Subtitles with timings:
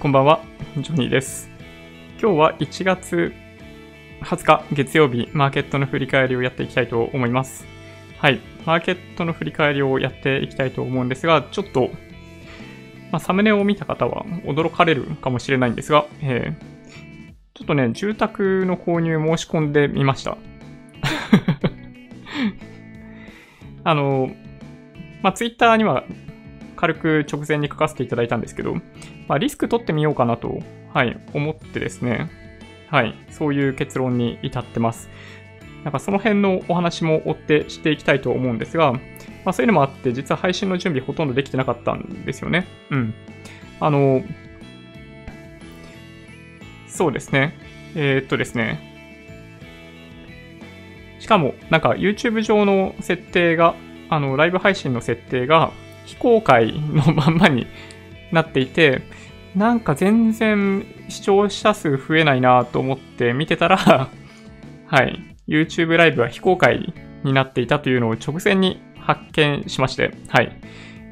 [0.00, 0.44] こんばんは、
[0.76, 1.50] ジョニーです。
[2.22, 3.32] 今日は1月
[4.22, 7.66] 20日月曜日、マーケットの振り返りをやっていきたいと思います。
[8.18, 11.90] はい、マーケットの振り返りをやっていきたいと思うんですが、ちょっと、
[13.10, 16.78] まあ、サムネを見た方は驚かれるかもしれないんですが、えー
[17.58, 20.38] ちょっとね、住宅の購入申し込んでみました。
[23.82, 24.30] あの、
[25.22, 26.04] まあ、ツイッターには
[26.78, 28.74] 軽く直前に書かせていただいたんですけど、
[29.26, 30.60] まあ、リスク取ってみようかなと、
[30.94, 32.30] はい、思ってですね、
[32.88, 35.10] はい、そういう結論に至ってます。
[35.82, 39.00] なんかその辺のお話も追ってしていきたいと思うんですが、ま
[39.46, 42.68] あ、そういうのもあって、実は配信の準備ほとんどできてなかったんですよね。
[42.90, 43.14] うん。
[43.80, 44.22] あの、
[46.86, 47.54] そうですね。
[47.96, 48.80] えーっとですね。
[51.18, 53.74] しかも、なんか YouTube 上の設定が、
[54.10, 55.72] あの、ライブ配信の設定が
[56.08, 57.66] 非公開のまんまに
[58.32, 59.02] なっていて、
[59.54, 63.76] なんか全然視聴者数増えないなと思って見てたら、
[64.86, 70.56] はい、YouTube ライブは非公開になっていたというのを直前に発見しまして、はい、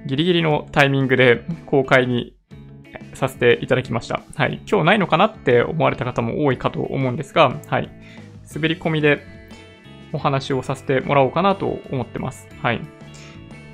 [0.06, 2.34] ギリギリのタイミングで公開に
[3.12, 4.22] させていただきました。
[4.34, 7.90] はい、今日ないのかなって思われた方も多いかと思うんですが、はい、
[8.54, 9.20] 滑り込みで
[10.14, 12.48] お話をさせてもらおうかなと思ってます。
[12.62, 12.95] はい。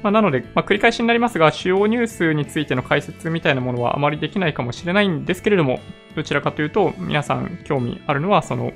[0.03, 5.81] まあ、なので、まあ、繰り返しになりますが、主要ニュースについての解説みたいなものはあまりできないかもしれないんですけれども、
[6.17, 8.73] どちらかというと、皆さん興味あるのは、その、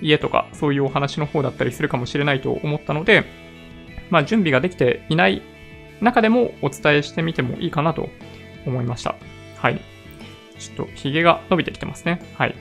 [0.00, 3.24] 家とか、そういうお話の方だったりするかもしれないと思ったので、
[4.10, 5.42] まあ、準備ができていない
[6.00, 8.08] 中でもお伝えしてみてもいいかなと
[8.66, 9.16] 思いました。
[9.56, 9.80] はい。
[10.58, 12.22] ちょっと、髭が伸びてきてますね。
[12.34, 12.54] はい。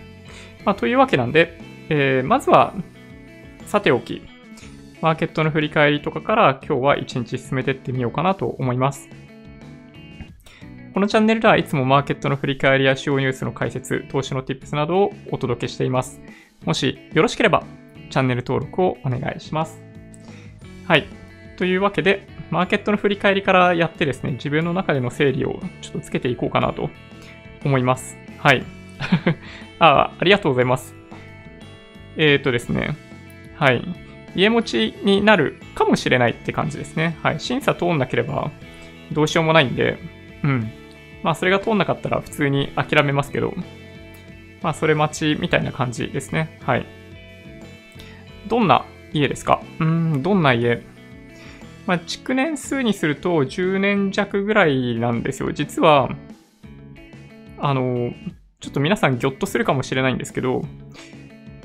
[0.63, 2.73] まあ、というわけなんで、えー、まずは、
[3.67, 4.23] さておき、
[5.05, 9.07] マーケットの振り返りとかから今日は一日進めていってみようかなと思います。
[10.95, 16.19] このチャンネルではいつもマーケットの振り返りや主要ニュースの解説、投資の tips などをお届けしています。
[16.65, 17.63] もしよろしければ
[18.09, 19.79] チャンネル登録をお願いします。
[20.87, 21.05] はい。
[21.57, 26.89] というわけで、マーケットの振り返りからやってですね、自分の中での整理をちょっとつけていこうかなと
[27.63, 28.17] 思います。
[28.39, 28.63] はい。
[29.77, 30.95] あありがとうございます。
[32.17, 32.95] えっ、ー、とですね、
[33.55, 34.04] はい。
[34.35, 37.17] 家持ちになるかもしれないって感じですね。
[37.23, 37.39] はい。
[37.39, 38.51] 審査通んなければ
[39.11, 39.97] どうしようもないんで、
[40.43, 40.69] うん。
[41.23, 43.53] まあ、それが通んなかったら普通に諦めますけど、
[44.61, 46.59] まあ、それ待ちみたいな感じですね。
[46.63, 46.85] はい。
[48.47, 49.61] どんな家ですか？
[49.79, 50.83] うん、どんな家？
[51.87, 55.51] まあ、築年数にすると10年弱ぐらいなんですよ。
[55.51, 56.09] 実は、
[57.57, 58.11] あの、
[58.59, 60.63] ちょっと皆さんギョッとするかもしれないんですけど、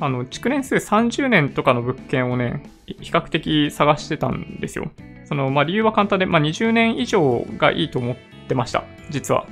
[0.00, 4.90] あの、築年数30年とかの物件をね、比較的探してたんですよ。
[5.26, 8.16] その、まあ、理由は簡単で、まあ、20年以上がいいと思っ
[8.48, 8.84] てました。
[9.10, 9.46] 実は。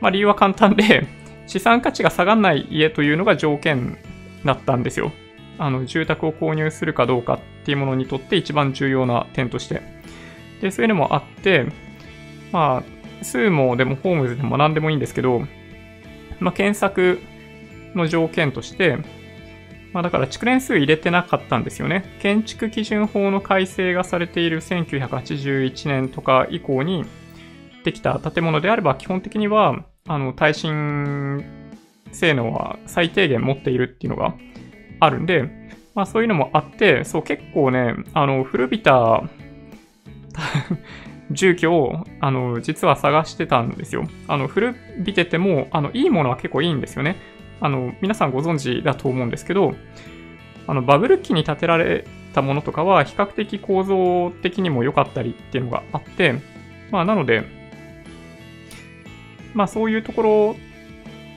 [0.00, 1.06] まあ、理由は簡単で、
[1.46, 3.96] 資産価値が下がらない家というのが条件
[4.44, 5.12] だったんですよ。
[5.58, 9.80] あの、住宅を購入するかどうかっていうものにとって一番重要な点として。
[10.60, 11.66] で、そういうのもあって、
[12.52, 15.46] まあ、スーモでもホームズでも何でもいいんですけど、
[16.40, 17.20] まあ、検索
[17.96, 18.98] の条件として、
[19.92, 22.04] まあ、だから築年数入れてなかったんですよね。
[22.20, 27.04] 建築基準法の改正がされている1981年とか以降に
[27.84, 31.44] できた建物であれば、基本的には、あの、耐震
[32.12, 34.34] 性能は最低限持っているっていうのが
[35.00, 35.50] あるんで、
[35.94, 39.22] まあそういうのもあって、そう結構ね、あの、古びた
[41.30, 44.04] 住居を、あの、実は探してたんですよ。
[44.28, 47.16] あの、古びてても、あの、いいものは結構いいんですよね。
[47.60, 49.74] あの、皆さんご存知だと思うんですけど、
[50.66, 56.34] あの、バブル期に建てられたものとかは、比較的構造的にも良かったりっていうのがあって、
[56.90, 57.44] まあ、なので、
[59.54, 60.56] まあ、そういうところ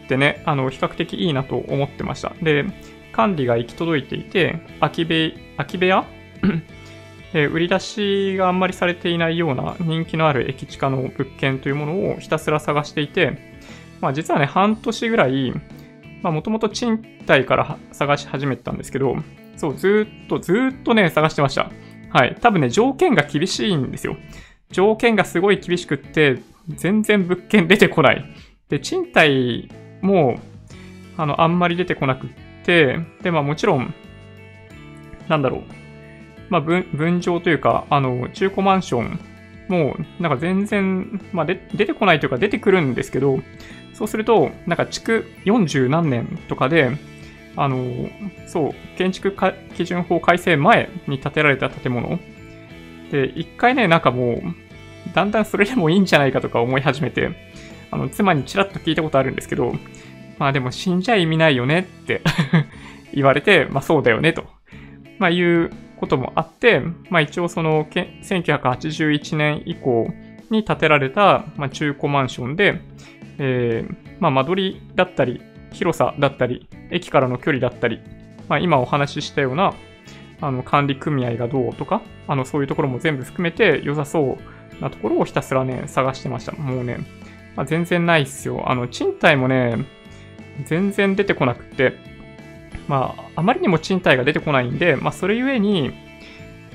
[0.06, 2.34] ってね、あの、比較的いいなと思ってました。
[2.42, 2.66] で、
[3.12, 6.06] 管理が行き届いていて、空き部空き部屋
[7.34, 13.38] え売り出しがあんまりされていないような人気のある駅地下の物件というものをひたすら探していて、
[14.02, 15.54] まあ実はね、半年ぐらい、
[16.22, 19.18] まあもともと賃貸から探し始めたんですけど、
[19.56, 21.70] そう、ずっと、ずっとね、探してました。
[22.12, 22.36] はい。
[22.40, 24.18] 多分ね、条件が厳しいんですよ。
[24.72, 28.24] 条件がすごい厳しくって、全然物件出てこない。
[28.70, 29.70] で、賃貸
[30.02, 30.40] も、
[31.18, 32.30] あの、あんまり出てこなくっ
[32.64, 33.94] て、で、まあもちろん、
[35.28, 35.62] なんだろう。
[36.50, 39.20] まあ、分、分譲というか、あの、中古マンション
[39.68, 43.40] も、なんか全然、まあで、出てこないというか出てくるんですけど、
[44.00, 46.92] そうすると、なんか築40何年とかで、
[47.58, 48.10] あの、
[48.48, 49.36] そう、建築
[49.76, 52.18] 基準法改正前に建てられた建物。
[53.12, 54.42] で、一回ね、なんかもう、
[55.14, 57.30] だんだんそれでもいいんじゃないかとか思い始めて、
[57.92, 59.74] あの、妻にちらっと聞いたことあるんですけど、
[60.38, 62.22] まあでも死んじゃ意味ないよねって
[63.14, 64.46] 言われて、まあそうだよねと、
[65.18, 70.08] まあいうこともあって、まあ一応その1981年以降
[70.50, 72.80] に建てられた、まあ、中古マンションで、
[73.40, 75.42] えー、まあ間取りだったり、
[75.72, 78.00] 広さだったり、駅からの距離だったり、
[78.48, 79.74] まあ今お話ししたような、
[80.42, 86.52] あの管理組合がどうとか、あのそういうところも全部含めて良さそうなところをひたすらね、探してました。
[86.54, 87.00] もうね、
[87.56, 88.70] まあ、全然ないっすよ。
[88.70, 89.86] あの、賃貸もね、
[90.66, 91.94] 全然出てこなくて、
[92.88, 95.92] まあ、あまりにも賃貸が出てこないんで、まあ、それゆえに、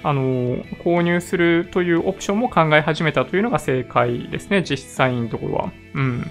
[0.02, 5.72] あの、購入するというオプションも考え始めたというのが正解ですね、実際のところは。
[5.94, 6.30] うん。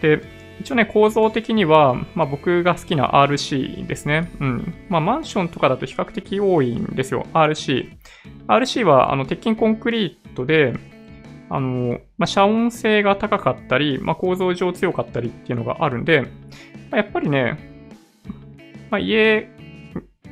[0.00, 0.20] で、
[0.60, 4.30] 一応ね、構造的には、まあ僕が好きな RC ですね。
[4.40, 4.74] うん。
[4.88, 7.88] まあマンションとかだと比較的多いんですよ、RC。
[8.46, 10.74] RC は、あの、鉄筋コンクリートで、
[11.48, 16.28] あの、まあ、遮音性が高かったり、まあ、構造上強かったりっていうのがあるんで、ま
[16.92, 17.58] あ、やっぱりね、
[18.88, 19.48] まあ、家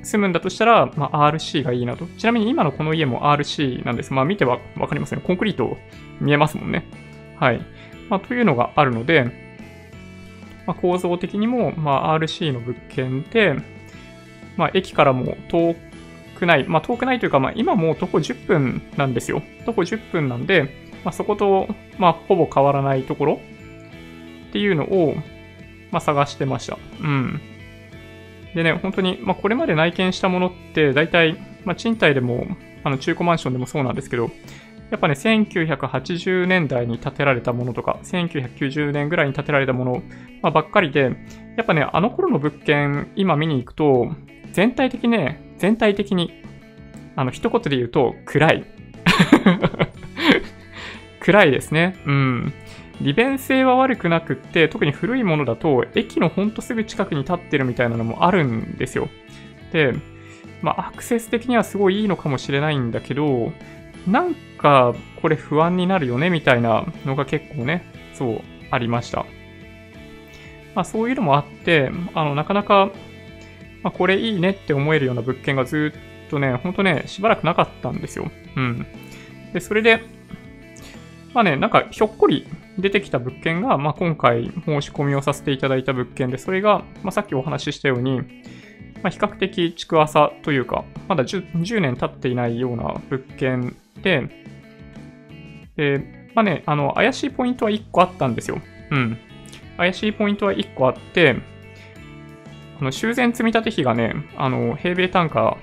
[0.03, 2.07] 住むんだとしたら、まあ、RC がいいなと。
[2.19, 4.13] ちなみに今のこの家も RC なんです。
[4.13, 5.21] まあ見てはわかりますね。
[5.25, 5.77] コンクリート
[6.21, 6.87] 見えますもんね。
[7.39, 7.61] はい。
[8.09, 9.48] まあ、というのがあるので、
[10.69, 13.57] まあ、構造的にも、まあ、RC の物件で、
[14.59, 15.75] まあ、駅からも遠
[16.39, 19.43] くない、まあ、遠くないというか、まあ、今もう徒歩10分なんですよ。
[19.65, 23.41] 徒歩10分なんで、まあ、そこと、まあ、ほぼ変わらないところ
[24.51, 25.15] っていうのを、
[25.91, 26.77] まあ、探してました。
[27.01, 27.41] うん。
[28.55, 32.47] でね、本当に、まあ、これまで内見したものって、大体、まあ、賃貸でも、
[32.85, 34.31] あの、中古マンションでもそうなんですけど、
[34.91, 40.03] やっぱね、1980年代に建てられたものとか、1990年ぐらいに建てられたもの、
[40.51, 41.17] ばっかりで、
[41.57, 44.11] やっぱね、あの頃の物件、今見に行くと、
[44.53, 46.43] 全体的ね、全体的に、
[47.17, 48.65] あの、一言で言うと、暗い。
[51.21, 51.97] 暗いですね。
[52.07, 52.53] うん。
[53.01, 59.09] 利便性は悪くなくって、特に古いものだと、駅のほんとすぐ近くに立ってるみたいなのもあるんですよ。
[59.73, 59.95] で、
[60.63, 63.53] まあ、アクセス的にはすごいいいのかもしれないんだけど、
[64.07, 67.85] なんか、これ不安になるよね、みたいなのが結構ね、
[68.15, 68.41] そう、
[68.71, 69.25] ありました。
[70.75, 72.91] まあ、そういうのもあって、あの、なかなか、
[73.83, 75.93] まあ、これいいねって思えるような物件がず
[76.27, 78.31] っとね、ほんとね、しばらくなかったんですよ。
[78.57, 78.87] うん。
[79.53, 80.03] で、それで、
[81.35, 82.47] まあね、なんかひょっこり
[82.79, 88.21] 出てきた物件が、まあ、今回申し込みをさせていただいた物件で、それが、まあ、さっきお話ししたように、
[89.03, 94.48] まあ、比較的築浅というか、まだ 10, 10年経っていないような物件で、
[95.79, 98.61] で、まあね、あの、怪しいポイントは1個あったんですよ。
[98.91, 99.17] うん。
[99.79, 101.37] 怪しいポイントは1個あって、
[102.81, 105.57] あの修繕積立費がね、あの、平米単価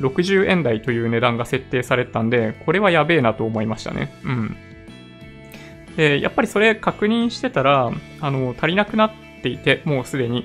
[0.00, 4.12] 60円台という値段が設定されたんで、これはやべえなと思いましたね。
[4.24, 4.56] うん。
[5.96, 9.12] で、やっぱりそれ確認してたら、あの、足りなくなっ
[9.42, 10.44] ていて、もうすでに。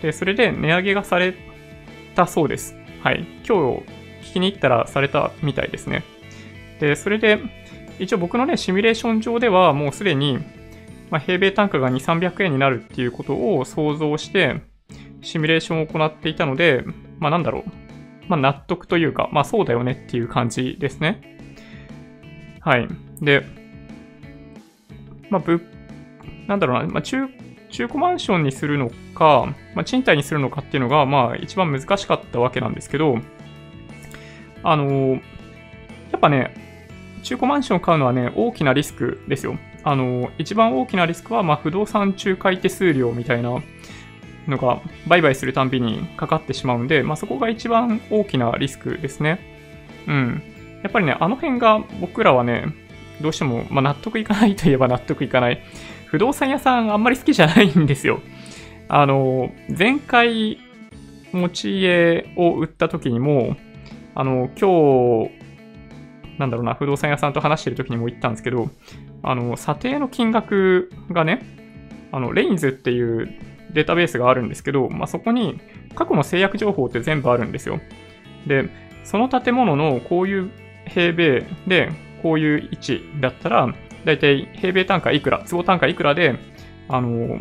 [0.00, 1.34] で、それで値上げがされ
[2.14, 2.76] たそうです。
[3.02, 3.26] はい。
[3.44, 3.82] 今日
[4.28, 6.04] 聞きに行ったらされたみたいですね。
[6.78, 7.40] で、それで、
[8.00, 10.38] 一応僕のね、シミュレーション上ではもうすでに、
[11.10, 14.62] まあ、平米単価が2、300円になるっていうことを想像して、
[15.22, 16.84] シミュレーションを行っていたので、
[17.18, 17.64] まあなんだろう。
[18.28, 21.20] まあ納得というか、まあそうだよねっていう感じですね。
[22.60, 22.88] はい。
[23.20, 23.44] で、
[25.30, 25.62] まあ、ぶ、
[26.46, 27.28] なんだろうな、まあ、中、
[27.70, 33.18] 中古マンションにするのか、まあ、賃貸にするのかっていうのが、まあ、一番難しかったわけなんですけど、
[34.62, 35.12] あのー、
[36.12, 36.69] やっぱね、
[37.22, 39.58] 中古マンションを買うのはね、大きなリスクですよ。
[39.82, 43.62] あの、一番大きなリスクは、まあ、不動産仲介手数料みたいな
[44.48, 49.40] のが、売買するたんびにかかってしまうんで、まあ、そこが一番大きなリスクですね。
[50.06, 50.42] うん。
[50.82, 52.66] やっぱりね、あの辺が僕らはね、
[53.20, 55.62] どうしても、まあ、納得いかないといえば納得いかない。
[56.06, 58.20] 不動産屋さんあんまり好きじゃないんですよ。
[58.88, 60.58] あの、前回
[61.32, 63.56] 持ち家を売った時にも、
[64.14, 65.39] あの、今日、
[66.40, 68.70] なんだろうな、不動産屋さんと話してる時にも言ったんですけど、
[69.22, 71.42] あの、査定の金額がね、
[72.12, 73.28] あの、レインズっていう
[73.72, 75.60] データベースがあるんですけど、まあ、そこに
[75.94, 77.78] 過去の制約情報って全部あるんですよ。
[78.46, 78.70] で、
[79.04, 80.50] その建物のこういう
[80.86, 81.92] 平米で、
[82.22, 83.74] こういう位置だったら、
[84.06, 86.36] だいたい平米単価いくら、坪単価いくらで、
[86.88, 87.38] あの、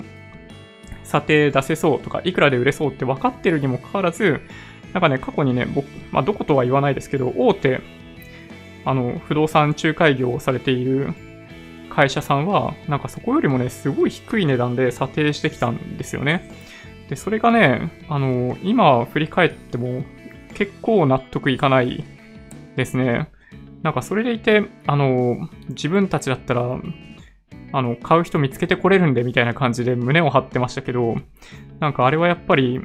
[1.05, 4.41] 査定出せそうとか、いくらで売れそうって分かってるにもかかわらず、
[4.93, 7.81] なんかね、過去にね、僕、まあ、どことは言わないですけど、大手、
[8.89, 11.13] あの、不動産仲介業をされている
[11.91, 16.49] 会社さんは、なんかそこよりもね、すごい低い値段で査定してきたんですよね。
[17.07, 20.03] で、それがね、あの、今振り返っても
[20.55, 22.03] 結構納得いかない
[22.77, 23.29] ですね。
[23.83, 26.79] なんかそれでいて、あの、自分たちだったら、
[27.71, 31.15] あの、買う人見つけてこれるんでみたいな感じで胸を張ってましたけど、
[31.79, 32.81] なんかあれはやっぱり、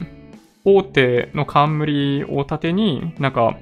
[0.67, 3.57] 大手の冠を盾に、なんか、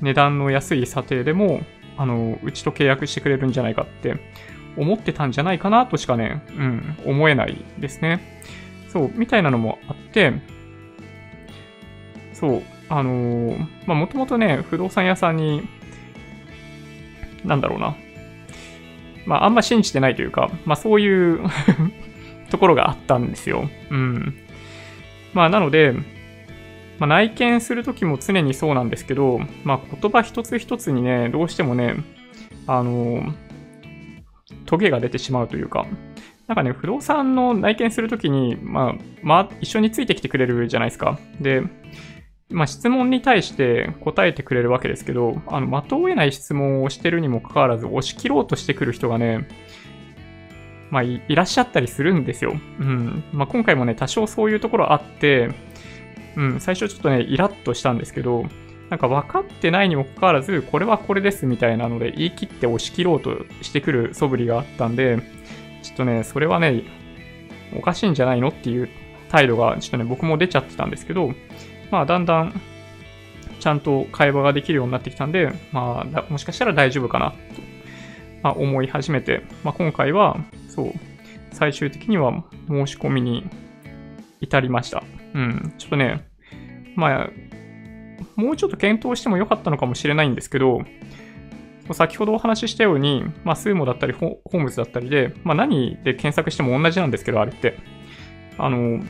[0.00, 1.60] 値段の安い査定でも、
[1.96, 4.16] あの、うちと契約してくれるんじゃないかって
[4.76, 8.40] 思ってたんじゃないかなとしかね、うん、思えないですね。
[8.88, 10.32] そう、みたいなのもあって、
[12.32, 15.62] そう、あのー、まあ、もともとね、不動産屋さんに、
[17.44, 17.96] なんだろうな、
[19.26, 21.40] まあ、あんま信じてないというか、まあ、そういう
[22.50, 23.68] ところがあったんですよ。
[23.90, 24.34] うん。
[25.34, 25.94] まあ、なので、
[26.98, 31.96] まあ、内見するときも常にそうなんですけど、まあ、言葉一つ一つにね、どうしてもね、
[32.66, 33.22] あの、
[34.64, 35.86] トゲが出てしまうというか、
[36.46, 41.18] なんかね、不動産の内見するときに、まあ、まあ、一緒についてきてくれるじゃないですか。
[41.40, 41.62] で、
[42.48, 49.48] まあ、質問に対して答えてくれるわけですけど、あの、的を得ない質問をしてるにもかかわらず、押し切ろうとしてくる人がね、
[50.90, 52.52] まあい、いらっしゃったりするんですよ。
[52.80, 53.24] うん。
[53.32, 55.50] まあ、今回もね、多少そういうところあって、
[56.36, 58.44] うん、最初ちょっとね、イラッとしたんですけど、
[58.90, 65.18] なんか分かってないにもかかわらず、これはこれですみたいなので、言い切って押し切ろうとしてくる素振りがあったんで、
[65.82, 66.82] ちょっとね、それはね、
[67.76, 68.88] おかしいんじゃないのっていう
[69.30, 71.32] 態度が、ちょっとね、僕も出ちゃってたんですけど、
[71.90, 72.60] まあ、だんだん、
[73.58, 77.36] ちゃんと会話ができるようになってきたんで、まあ、もしかしたら大丈夫かな、と、
[78.42, 80.38] まあ、思い始めて、まあ、今回は、
[80.68, 80.92] そう、
[81.50, 83.44] 最終的には申し込みに
[84.40, 85.02] 至りました。
[85.36, 86.26] うん、ちょっとね、
[86.96, 87.30] まあ、
[88.36, 90.80] もうちょっと検討してもよかったのかもしれないんですけど、
[91.92, 97.78] 先ほどお話ししたように、まあ、スーモだったり、ホームズだったりで、まあ、何で検索しても同じなんですけど、あれって。
[98.58, 99.04] あの、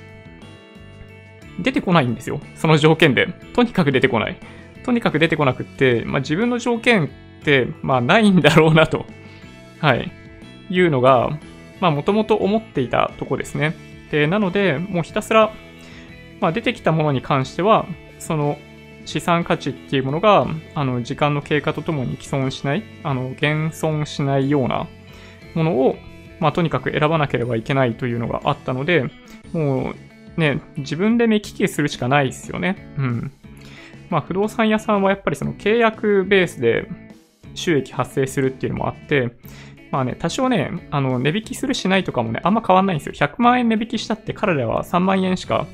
[1.60, 2.40] 出てこないんですよ。
[2.56, 3.28] その条件で。
[3.54, 4.36] とにかく出てこない。
[4.84, 7.08] とにかく出てこなくって、まあ、自分の条件っ
[7.44, 9.06] て、まあ、ないんだろうなと、
[9.78, 10.12] はい、
[10.68, 11.38] いうのが、
[11.80, 13.74] まあ、もともと思っていたとこですね。
[14.10, 15.52] で、なので、もうひたすら、
[16.40, 17.86] まあ、出てきたものに関しては、
[18.18, 18.58] その
[19.04, 24.86] 資産価値っていうものが、あの、時間の経過とともに既存しない、あの、減損しないような
[25.54, 25.96] ものを、
[26.40, 29.10] まあ、とにかく選ばなければいけないというのがあったので、
[29.52, 29.94] も
[30.36, 32.94] う、ね、自分で目利きするしかないですよね。
[32.98, 33.32] うん。
[34.10, 36.88] まあ、不動産屋さんはやっぱりその契約ベースで
[37.54, 39.30] 収益発生するっていうのもあって、
[39.90, 43.14] まあね、多少ね、あの、値引きするしないとかもね、あんま変わんないんですよ。
[43.14, 45.66] 100万円値引きしたって彼らは3万円しか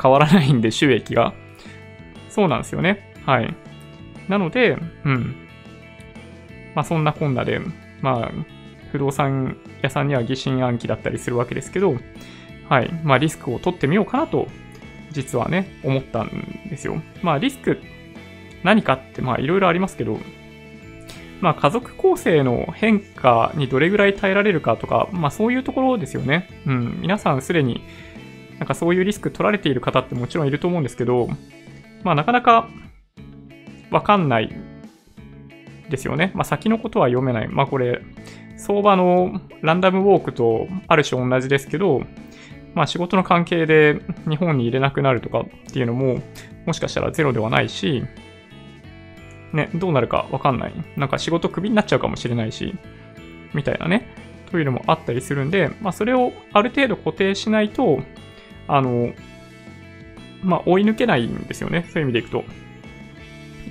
[0.00, 1.34] 変わらないんで、収益が。
[2.28, 3.12] そうなんですよね。
[3.26, 3.54] はい。
[4.28, 5.34] なので、うん。
[6.74, 7.60] まあそんなこんなで、
[8.00, 8.32] まあ、
[8.92, 11.96] 不動産屋さんには疑心暗鬼だったりするわけですけど、
[12.68, 12.90] はい。
[13.02, 14.48] まあリスクを取ってみようかなと、
[15.10, 17.00] 実はね、思ったんですよ。
[17.22, 17.80] まあリスク、
[18.62, 20.18] 何かってまあいろいろありますけど、
[21.40, 26.48] まあ家族構成の変化にどれぐらい耐えられるかとか、まあそういうところですよね。
[26.66, 26.98] うん。
[27.00, 27.82] 皆さんすでに
[28.58, 31.28] なんかそういうリスク取られている方ってもちろんいると思うんですけど、
[32.02, 32.68] まあなかなか
[33.90, 34.54] わかんない
[35.88, 36.32] ですよね。
[36.34, 37.48] まあ先のことは読めない。
[37.48, 38.00] まあこれ、
[38.56, 42.02] 相場のランダムウォークとある種同じですけど、
[42.74, 46.20] まあ仕事の関係で日本に入れなくなるとかっていうのも、
[46.66, 48.04] もしかしたらゼロではないし、
[49.52, 50.72] ね、どうなるかわかんない。
[50.96, 52.74] なんか仕事クビになっちゃうかもしれないし、
[53.54, 54.06] みたいなね、
[54.50, 58.00] というのもあったりするんで、まあそれをある程度固定しないと、
[58.68, 59.12] あの、
[60.42, 61.86] まあ、追い抜けないんですよね。
[61.92, 62.44] そういう意味でいくと。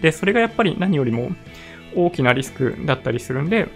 [0.01, 1.31] で、それがやっぱり何よりも
[1.95, 3.69] 大きなリスクだったりするんで、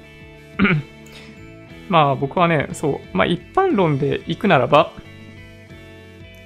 [1.89, 4.91] まあ僕はね、そう、まあ一般論で行くならば、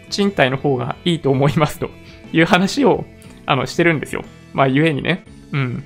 [0.09, 1.89] 賃貸の方がいいと思いますと
[2.31, 3.05] いう話を、
[3.45, 4.23] あの、してるんですよ。
[4.53, 5.25] まあ、ゆえにね。
[5.51, 5.83] うん。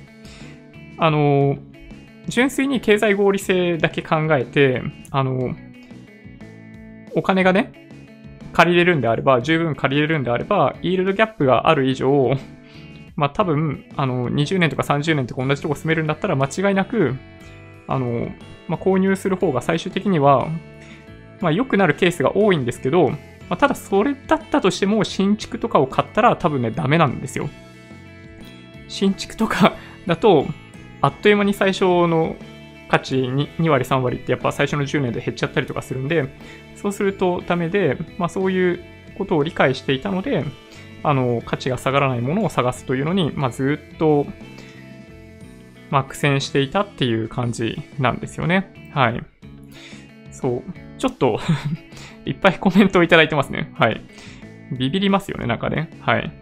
[0.98, 1.58] あの、
[2.28, 5.54] 純粋に経済合理性だけ考えて、あの、
[7.14, 7.89] お金がね、
[8.52, 12.32] 借りれるんであれば、十分借りれるんであれば、イールドギャップがある以上、
[13.16, 17.14] まあ多分、あの、20年とか30年とか同じとこ住めるんだったら間違いなく、
[17.86, 18.28] あの、
[18.68, 20.48] まあ、購入する方が最終的には、
[21.40, 23.10] まあ良くなるケースが多いんですけど、
[23.50, 27.50] まあ、ただそれだったとしても新築とかを買ったら多分ね、ダメなんですよ。
[28.88, 29.74] 新築とか
[30.06, 30.46] だと、
[31.00, 32.36] あっという間に最初の
[32.88, 36.28] 価値に2割3割ってやっぱ最初の10年で減っちゃったりとかするんで、
[36.80, 38.80] そうするとダメで、まあそういう
[39.18, 40.44] ことを理解していたので、
[41.02, 44.26] あの、価値が下がらないものを探すというのに、まあずっと、
[45.90, 48.90] まあ苦戦していたっていう感じなんですよね。
[48.94, 49.22] はい。
[50.30, 50.62] そう。
[50.98, 51.38] ちょっと
[52.24, 53.70] いっぱいコメントをいただいてますね。
[53.74, 54.00] はい。
[54.72, 55.90] ビビりますよね、なんかね。
[56.00, 56.32] はい。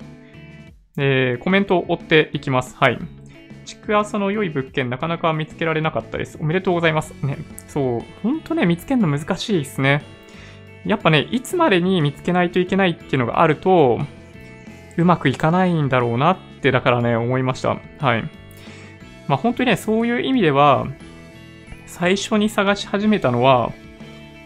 [0.98, 2.76] えー、コメントを追っていきます。
[2.76, 2.98] はい。
[3.64, 6.38] 築浅の良い物件なかなか見つけられなかったです。
[6.40, 7.12] おめでとうございます。
[7.24, 10.02] ね、そう、ほんとね、見つけるの難しいですね。
[10.84, 13.98] やっぱね、いつまでに見つけないといけないっていうのがあると、
[14.96, 17.78] うまくいかないんだろうなって、だからね、思いました。
[17.98, 18.22] はい。
[19.26, 20.86] まあ本当にね、そういう意味では、
[21.86, 23.72] 最初に探し始めたのは、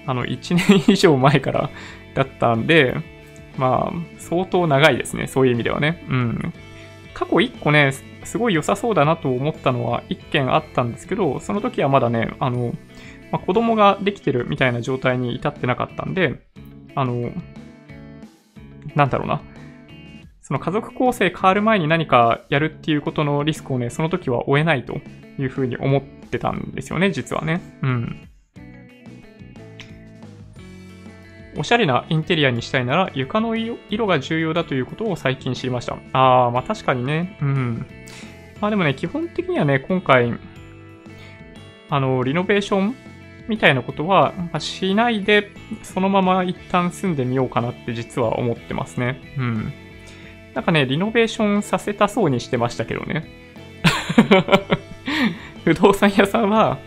[0.07, 1.71] あの、1年以上前から
[2.15, 2.97] だったんで、
[3.57, 5.27] まあ、相当長いですね。
[5.27, 6.05] そういう意味ではね。
[6.09, 6.55] うん。
[7.15, 7.93] 過去1個ね、
[8.25, 12.75] すごい良さそうだなと思ったのは1件あったんですけど、その時はまだね、あの、
[13.33, 16.47] まあ、子供ができてるみたいな状態に至ってなかったんで、
[16.95, 17.33] あの、
[18.95, 19.41] なんだろうな。
[20.43, 25.01] その家族構成変わる前に何かやるっていうことのリスクをね、その時は負えないと
[25.39, 27.63] いうふうに思ってたんですよね、実はね。
[27.83, 28.29] うん。
[31.57, 35.97] おしゃれなインテリアにしたいなら床の色が重要だということを最近知りました。
[36.13, 37.39] ああ、まあ確かにね。
[37.41, 37.87] うん。
[38.61, 40.35] まあでもね、基本的にはね、今回、
[41.89, 42.97] あの、リノベーション
[43.53, 45.51] みたいなことは、まあ、しないで、
[45.83, 49.21] そのまま一旦住んでみようかなって実は思ってますね。
[49.37, 49.73] うん。
[50.55, 53.29] なんかね、リノベーションさせたそうにしてましたけどね。
[55.65, 56.79] 不動産屋さんは、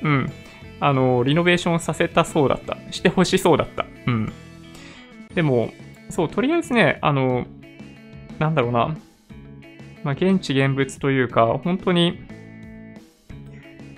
[0.00, 0.32] うん、
[0.80, 2.78] あの、リノベーションさせたそうだった。
[2.90, 3.84] してほしそうだった。
[4.06, 4.32] うん。
[5.34, 5.74] でも、
[6.08, 7.46] そう、とりあえずね、あの、
[8.38, 8.96] なんだろうな。
[10.04, 12.18] まあ、現地現物というか、本当に、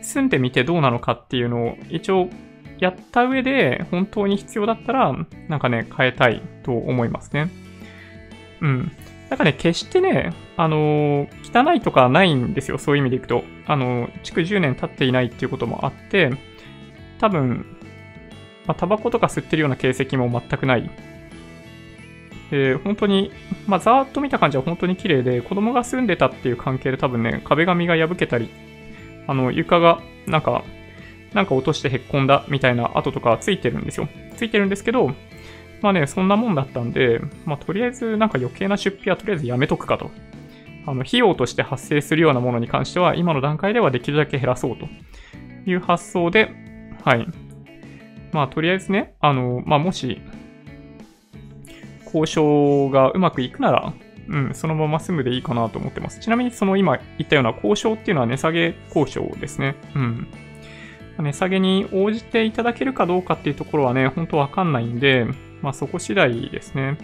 [0.07, 2.31] 住んでみてどうなのかっていうのを一応
[2.79, 5.13] やった上で本当に必要だったら、
[5.49, 7.51] なんかね、変えたいと思いますね。
[8.61, 8.93] うん。
[9.29, 12.79] なんかね、決してね、あのー、汚いとかないんですよ。
[12.79, 13.43] そういう意味でいくと。
[13.67, 16.31] あのー、築10年経っていないっていうこともあって、
[17.19, 17.67] 多分、
[18.67, 20.91] まあ、タバコとか吸ってるような形跡も全くない。
[22.51, 23.33] で、本当に、
[23.67, 28.51] まあ、ざーっと見た感じは本当に綺麗で、子供が住んでたっていう関係で多分ね、壁紙が破けたり、
[29.27, 30.65] あの、床が、なんか、
[31.33, 34.09] なんか落としてへっこんだみたいな跡とかついてるんですよ。
[34.37, 35.11] ついてるんですけど、
[35.83, 40.11] まあね、そんなもんだったんで、まあとりあえずなんか余計な出費はとりあえずやめとくかと。
[40.87, 44.87] あの、費用として発生するようなものに関しては、今の段階ではできるだけ減らそうと
[45.67, 46.51] いう発想で、
[47.05, 47.27] はい。
[48.33, 50.21] まあ、とりあえずね、あの、まあ、もし、
[52.05, 53.93] 交渉がうまくいくなら、
[54.29, 56.21] うん、そのまま住むでいいかなと思ってます。
[56.21, 59.77] ちなみに、その今言ったような交渉っていうのは値下げ交渉ですね。
[59.95, 60.27] うん。
[61.19, 65.27] 値下げに応じていただけるかどうかっていうところはね、本当わかんないんで、
[65.63, 66.99] まあそこ次第ですね。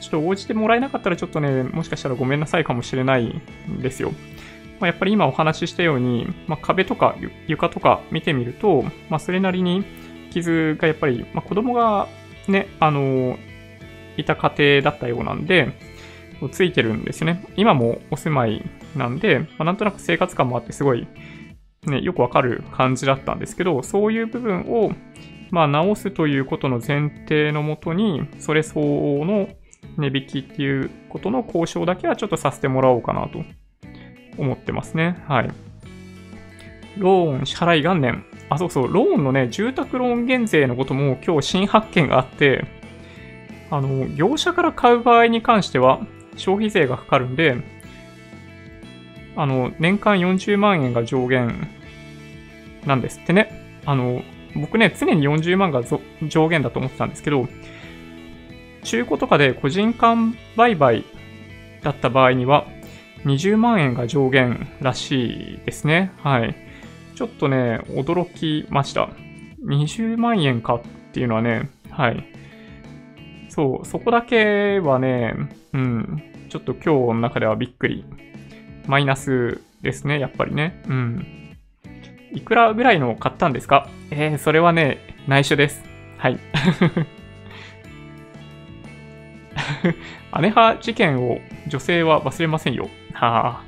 [0.00, 3.26] ちょっと応じてもらえなかったらちょっとね、もしかしたらごめんなさいかもしれない
[3.70, 4.12] んですよ。
[4.80, 9.84] まあ、やっぱり今お話ししたように、まあ、壁とか床とか見てみると、まあ、それなりに
[10.30, 12.08] 傷がやっぱり、まあ、子供が
[12.48, 13.38] ね、あの、
[14.16, 15.72] いた家庭だったようなんで、
[16.50, 17.44] ついてるんですね。
[17.56, 18.62] 今もお住まい
[18.96, 21.06] なんで、まあ、なんとなく生活感もあってすごい、
[21.86, 24.92] ね、よくわかる感じだったんですけど、そういう部分を、
[25.50, 29.48] まあ、直すということの前提のもとに、それ相応の
[29.96, 33.42] 値引きっていうことの交渉だけはちょっとさせてもらおうかなと
[34.38, 35.22] 思ってますね。
[35.26, 35.50] はい。
[36.98, 38.24] ローン支払い元年。
[38.48, 42.64] あ、そうそう、ローンのね、住宅ローン減税のことも今日新発見があって、
[43.70, 46.00] あの、業者から買う場合に関しては
[46.36, 47.56] 消費税がかかるんで、
[49.36, 51.68] あの、年間40万円が上限
[52.86, 53.80] なんですってね。
[53.84, 54.22] あの、
[54.54, 55.82] 僕ね、常に40万が
[56.28, 57.48] 上限だと思ってたんですけど、
[58.84, 61.04] 中古とかで個人間売買
[61.82, 62.66] だった場合には、
[63.24, 66.12] 20万円が上限らしいですね。
[66.22, 66.54] はい。
[67.14, 69.08] ちょっとね、驚きました。
[69.64, 72.33] 20万円かっていうのはね、はい。
[73.54, 75.36] そう、そこだけはね、
[75.72, 78.04] うん、ちょっと今日の中ではびっくり。
[78.88, 80.82] マイナスですね、やっぱりね。
[80.88, 81.56] うん。
[82.32, 83.88] いくらぐらいの買ったんですか？
[84.10, 85.84] えー、それはね、内緒です。
[86.18, 86.38] はい。
[90.40, 91.38] 姉派事件を
[91.68, 92.88] 女性は忘れませんよ。
[93.12, 93.64] はあ、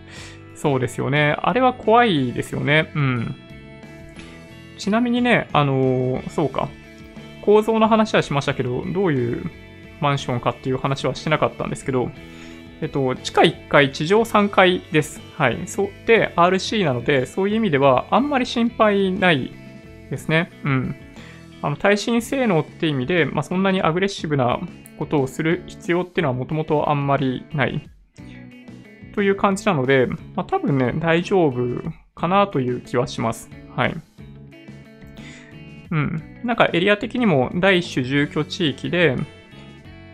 [0.57, 1.37] そうですよね。
[1.39, 2.91] あれは怖いですよね。
[2.97, 3.37] うん。
[4.79, 6.69] ちなみにね、あのー、そうか。
[7.43, 9.49] 構造の話はしましたけど、どういう
[10.01, 12.11] マンションかっていう話はしてなかったんですけど、
[12.81, 15.21] えっと、地下1階、地上3階です。
[15.37, 15.59] はい。
[15.67, 15.89] そう。
[16.07, 19.51] で、RC なので、そういう意味では、あんまり心配ない
[20.11, 20.51] ですね。
[20.65, 20.97] うん。
[21.63, 24.61] あの、耐震性能って意味で、まあ、そんなにアグレッシブな
[24.99, 27.89] ことをする必要っていうのはもともとあんまりない。
[29.15, 31.83] という感じなので、まあ、多分ね、大丈夫
[32.15, 33.51] かなという気はします。
[33.75, 33.95] はい。
[35.91, 36.23] うん。
[36.45, 39.17] なんかエリア的にも第一種住居地域で、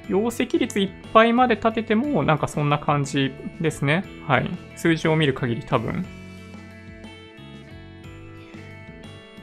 [0.08, 4.04] 容積率いっぱいまで立てても、なんかそんな感じですね。
[4.26, 4.50] はい。
[4.76, 6.04] 数字を見る限り多分。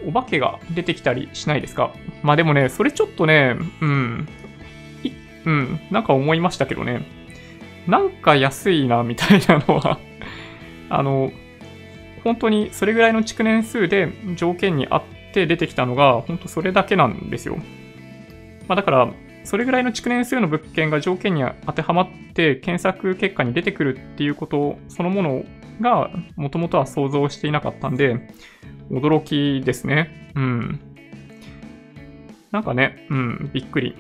[0.06, 1.94] お化けが出てきたりしないですか？
[2.24, 4.28] まあでもね、それちょっとね、うん、
[5.46, 7.06] うん、なんか思いましたけどね。
[7.88, 10.00] なんか安いな、みたいなのは
[10.90, 11.32] あの、
[12.24, 17.58] 本当にそれぐらいの築年数で条件に合って出てきたのが、本当それだけなんですよ。
[18.68, 19.10] まあだから、
[19.44, 25.44] それぐらいの築年数の物件が条件に当てはまって検索結果に出てくるっていうことそのもの
[25.82, 28.30] がもともとは想像していなかったんで、
[28.92, 30.32] 驚きですね。
[30.36, 30.80] うん。
[32.52, 33.96] なんかね、うん、びっくり。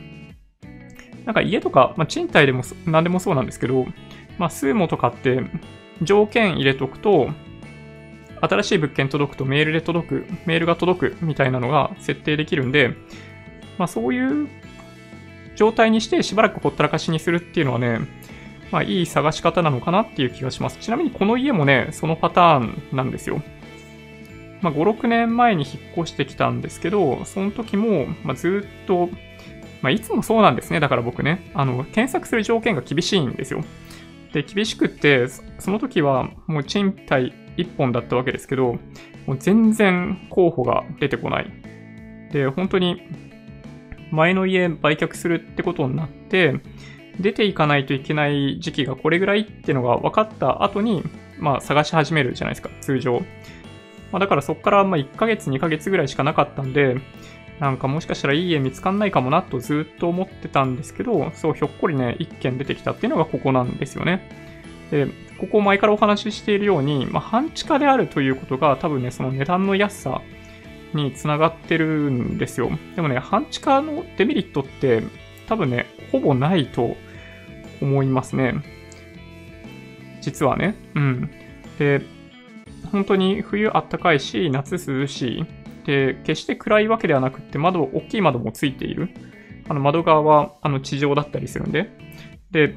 [1.25, 3.86] なんか家とか、まあ、賃貸でも何でもそうなんですけど、
[4.38, 5.41] まあ、スーモとかって
[6.02, 7.30] 条件入れとくと、
[8.41, 12.95] 新しい物件届くとメールで届く、メールが届くみたいなのが設定できるんで、
[13.78, 14.47] まあそういう
[15.55, 17.99] 状態にしてしばらくほったらかしにするっていうのはね、
[18.71, 20.77] まあいい探し方なのかなっていう気がします。
[20.79, 23.41] ちなみにこの家もね、そのパターンなんですよ。
[24.62, 29.09] まあ5、6年前に引っ越してきたんですけど、その時も、まあ、ずっと
[29.81, 30.79] まあ、いつもそうなんですね。
[30.79, 33.63] だから僕ね、あの、検索する条件が厳しいんですよ。
[34.33, 35.27] で、厳しくって、
[35.59, 38.77] その時はもう賃貸1本だったわけですけど、
[39.25, 41.51] もう全然候補が出てこない。
[42.31, 43.01] で、本当に
[44.11, 46.55] 前の家売却するってことになって、
[47.19, 51.03] 出ていかないといけない時期がこれぐらいっていうのが分かった後に、
[51.37, 53.19] まあ探し始めるじゃないですか、通常。
[54.11, 56.97] まあ、だからそこからま1ヶ月、2ヶ月ぐらいしかなかったんで、
[57.59, 64.21] なんかもしかしたらいい家見つかんないかもなとずっと思ってたんですけど、そうひょっこりね、一軒出てきたっていうのがここなんですよね。
[64.91, 70.21] で、ここ前からお話ししているように、まあ、半地下であるということが多分ね、その値段の安さ
[70.93, 72.71] につながってるんですよ。
[72.95, 75.04] でもね、半地下のデメリットって
[75.47, 76.95] 多分ね、ほぼないと
[77.82, 78.56] 思いますね。
[80.21, 80.75] 実はね。
[80.95, 81.32] うん。
[81.78, 82.02] で、
[82.91, 85.45] 本当に冬あったかいし、夏涼しい。
[85.86, 89.10] で、決して暗いわけではなくって、窓、大きい窓もついている。
[89.67, 91.91] あの窓側はあの地上だったりするんで。
[92.52, 92.75] で、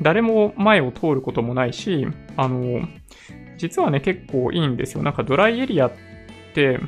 [0.00, 2.88] 誰も前を通ることもないし、あの、
[3.58, 5.02] 実はね、結構いいんですよ。
[5.02, 5.92] なんかドライエリアっ
[6.54, 6.80] て、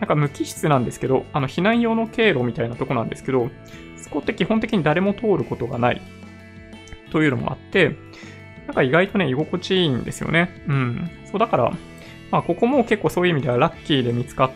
[0.00, 3.50] なんか無機質なんですけど、あの避難用の経路みたいなとこなんですけど、
[3.96, 6.00] そこって基本的に誰も通ることがない
[7.10, 7.96] というのもあって、
[8.66, 10.50] なんか意外とね、居心地いいんですよね。
[10.68, 11.10] うん。
[11.30, 11.72] そうだから、
[12.30, 14.50] まあここも結構そういう意味ではラッキーで見つかっ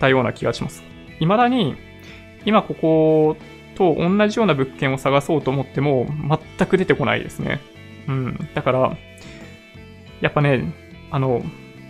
[0.00, 0.82] たような気がします。
[1.18, 1.76] 未だに、
[2.44, 3.36] 今ここ
[3.74, 6.06] と同じような物件を探そうと思っても、
[6.58, 7.60] 全く出てこないですね。
[8.08, 8.48] うん。
[8.54, 8.96] だから、
[10.20, 10.72] やっぱね、
[11.10, 11.42] あの、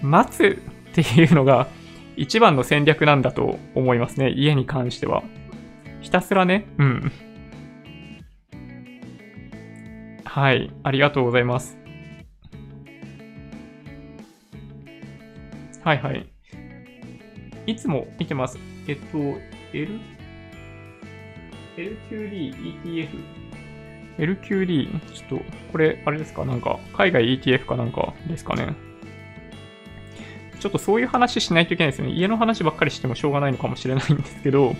[0.02, 1.68] 待つっていうのが
[2.16, 4.30] 一番の戦略なんだと思いますね。
[4.30, 5.22] 家に関しては。
[6.00, 7.12] ひたすらね、うん。
[10.24, 11.78] はい、ありがとうございます。
[15.82, 16.26] はいはい。
[17.66, 18.58] いつも見てます。
[18.86, 19.18] えっと、
[19.72, 19.98] L、
[21.76, 23.08] LQD ETF。
[24.18, 26.44] LQD、ちょっと、これ、あれですか？
[26.44, 28.74] なんか、海外 ETF かなんかですかね。
[30.64, 32.08] ちょっとそういう話しないといけないですね。
[32.08, 34.74] 家の話ばっかりしてもしょうがないのかもしれないんですけど、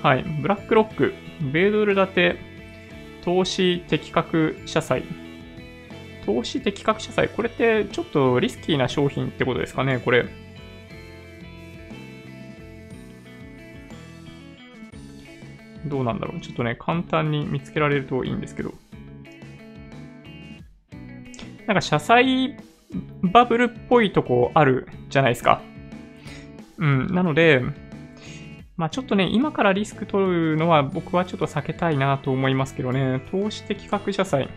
[0.00, 0.22] はい。
[0.22, 2.36] ブラックロック、米ドル建て、
[3.24, 5.02] 投資的確社債。
[6.24, 7.28] 投資的確社債。
[7.30, 10.24] これってちょっとリスキーな商品ってことですかね、これ。
[15.84, 16.40] どうなんだろう。
[16.40, 18.72] ちょっとね、簡単に見つけられるといいんですけど。
[21.66, 22.56] なんか、社債
[23.22, 25.62] バブルっぽいとこあるじゃないですか。
[26.78, 27.06] うん。
[27.08, 27.62] なので、
[28.76, 34.48] まあちょっとね、今からリスク取るのは僕はちょっと避けたいなと思いますけどね、投資的格社債。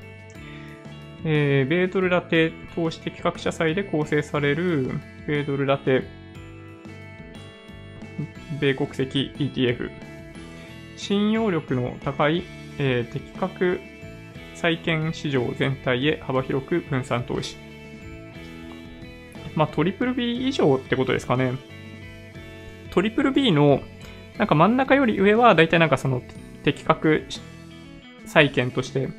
[1.27, 4.91] えー、米ドル建て投資的格社債で構成される
[5.25, 6.03] 米ドル建て
[8.59, 9.89] 米国籍 ETF。
[10.97, 12.43] 信用力の高い、
[12.79, 13.79] えー、的確
[14.53, 17.64] 債券市場全体へ幅広く分散投資。
[19.55, 21.53] まあ、トリプル B 以上ってことですかね。
[22.91, 23.81] トリプル B の、
[24.37, 26.21] なんか真ん中より上は、だいたいなんかその、
[26.63, 27.23] 的確
[28.25, 29.09] 債券として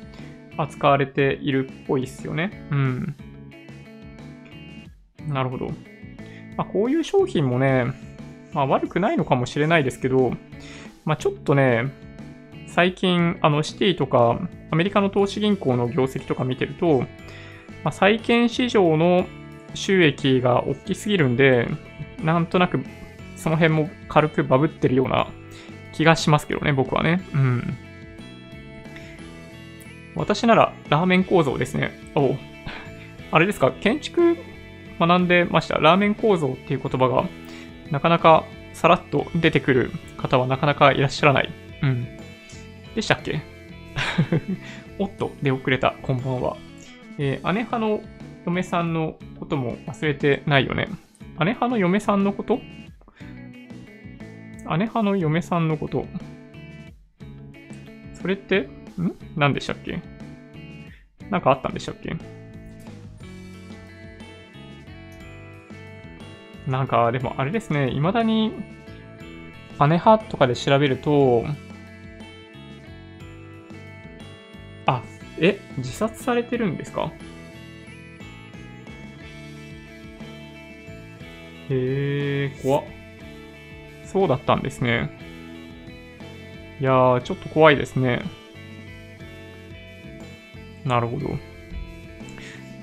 [0.57, 2.67] 扱われているっぽいっすよね。
[2.71, 3.15] うん。
[5.27, 5.67] なるほど。
[6.55, 7.85] まあ、こういう商品もね、
[8.53, 10.33] まあ、悪くないのかもしれないですけど、
[11.05, 11.85] まあ、ちょっとね、
[12.67, 14.39] 最近、あの、シティとか、
[14.71, 16.99] アメリカの投資銀行の業績とか見てると、
[17.83, 19.25] まあ、債券市場の
[19.77, 21.67] 収益が大きすぎるんで、
[22.23, 22.83] なんとなく
[23.35, 25.27] その辺も軽くバブってるような
[25.93, 27.21] 気がしますけどね、僕はね。
[27.33, 27.77] うん。
[30.15, 31.91] 私ならラーメン構造ですね。
[32.15, 32.35] お
[33.31, 34.35] あれですか、建築
[34.99, 35.75] 学んでました？
[35.77, 37.25] ラーメン構造っていう言葉が
[37.91, 41.49] なかなかさらっと出てくる方はなかなかいらっしゃらない。
[41.83, 42.07] うん。
[42.95, 43.41] でしたっけ？
[44.99, 45.93] おっと、出遅れた。
[46.01, 46.57] こんばんは。
[47.19, 48.01] えー、姉派の
[48.47, 50.87] 嫁さんのことも忘れてないよね。
[51.39, 52.61] 姉派の嫁さんのこと？
[54.69, 56.05] 姉派の嫁さんのこと。
[58.13, 58.69] それって、ん？
[59.35, 60.01] 何でしたっけ？
[61.29, 62.15] なんかあったんでしたっけ？
[66.67, 68.53] なんか、でもあれですね、未だに、
[69.79, 71.43] 姉派とかで調べると、
[74.85, 75.03] あ、
[75.37, 77.11] え、自殺されてるんですか？
[81.69, 82.83] へえ、怖っ。
[84.05, 85.09] そうだったんですね。
[86.79, 88.21] いやー、ちょっと怖いですね。
[90.85, 91.27] なるほど。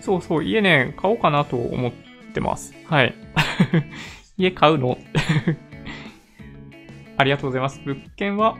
[0.01, 1.93] そうそう、家ね、買おうかなと思っ
[2.35, 2.75] てます。
[2.87, 3.15] はい。
[4.37, 4.99] 家買うの
[7.17, 7.81] ありがとうございます。
[7.85, 8.57] 物件は、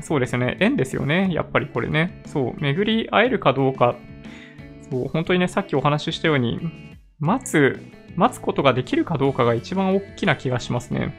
[0.00, 0.56] そうですよね。
[0.60, 1.28] 縁ですよね。
[1.32, 2.22] やっぱりこれね。
[2.24, 3.94] そう、巡り会えるかどうか。
[4.90, 6.58] そう、本当にね、さっきお話ししたように、
[7.20, 7.78] 待つ、
[8.16, 11.14] 待つことができるかどうかが一番大きな気がしますね。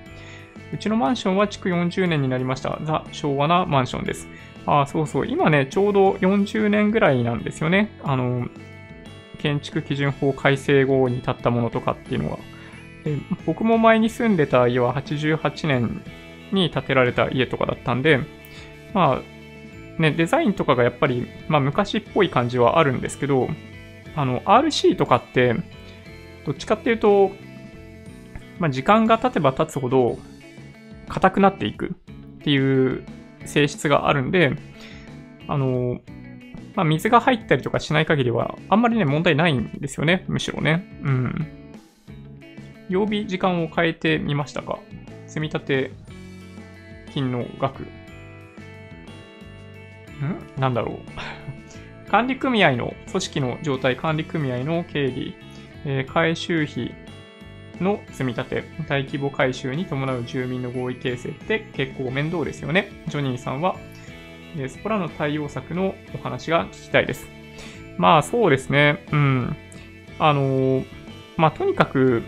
[0.74, 2.80] うちのマンションは築40年になりました。
[2.84, 4.28] ザ・昭和なマンションです。
[4.66, 5.28] あ、そうそう。
[5.28, 7.90] 今ね、ちょうど40年ぐらいなんですよね。
[8.04, 8.48] あの、
[9.40, 12.40] 建築基準法改正後に建ったものとかっていうのは。
[13.04, 16.04] で僕も前に住んでた家は88年
[16.52, 18.20] に建てられた家とかだったんで、
[18.94, 23.50] まあ、ね、デザインとかがやっぱり、まあ昔っぽい感じはあるんですけど、
[24.16, 25.56] あの、RC とかって、
[26.46, 27.32] どっちかっていうと、
[28.60, 30.18] まあ時間が経てば経つほど、
[31.08, 31.90] 硬くなっていくっ
[32.44, 33.04] ていう
[33.46, 34.56] 性質があるんで、
[35.48, 36.00] あの、
[36.76, 40.24] まあ、水が入ったりとかしない限りは、あんまりね、問題ないんですよね。
[40.30, 40.88] むしろね。
[41.04, 41.48] うん。
[42.88, 44.80] 曜日、時間を変えてみましたか？
[45.28, 45.92] 積立
[47.14, 47.82] 金の額。
[47.84, 47.88] ん？
[50.58, 50.98] なんだろう。
[52.10, 55.36] 管理組合の、組織の状態、管理組合の経理、
[55.86, 56.94] えー、回収費
[57.80, 62.92] の積み立て、大規模回収に伴う住民の合意形成って結構面倒ですよね。
[63.08, 63.76] ジョニーさんは、
[64.56, 67.28] えー、そこらの対応策のお話が聞きたいです。
[67.98, 69.06] まあそうですね。
[69.12, 69.56] うん。
[70.20, 70.86] あのー、
[71.38, 72.24] まあとにかく、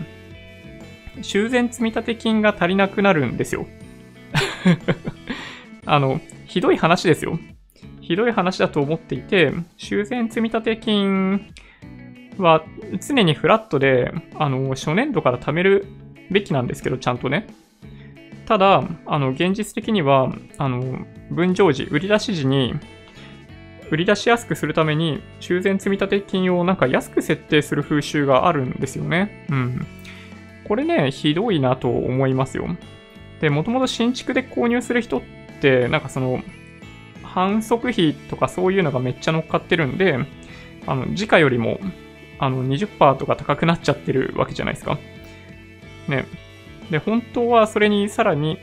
[1.22, 3.66] 修繕積立金が足りなくなるんですよ。
[5.86, 7.38] あの、ひどい話ですよ。
[8.00, 11.52] ひどい話だと思っていて、修繕積立金
[12.38, 12.64] は
[13.06, 15.86] 常にフラットで、あの、初年度から貯める
[16.30, 17.46] べきなんですけど、ちゃんとね。
[18.46, 22.74] ただ、あの、現実的には、あの、分譲時、売り出し時に、
[23.90, 29.46] 売り出しやすくするために、修繕積立金をなんか安く設定する風習があるんですよね。
[29.50, 29.86] うん。
[30.64, 32.66] これね、ひどいなと思いますよ。
[33.40, 35.22] で、もともと新築で購入する人っ
[35.60, 36.42] て、なんかその、
[37.22, 40.18] 反則費とかそういうのがめっちゃ乗っかってるんで、
[40.86, 41.80] あの、時価よりも
[42.44, 44.98] あの20%とか高くなっちゃってるわけじゃないですか。
[46.08, 46.26] ね。
[46.90, 48.58] で、本当はそれにさらに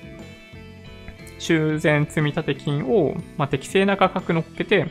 [1.40, 4.86] 修繕積立金を、まあ、適正な価格乗っけて、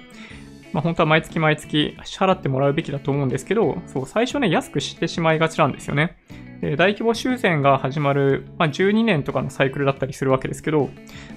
[0.73, 6.17] まあ、本当は毎月毎月支払ってもらうべきだと思うんですけど、そう、最初ね、安くしてしまいがちなんですよね。
[6.61, 10.91] で大規模修繕が始まる、まあ、12年とかのサイクルだったりするわけですけど、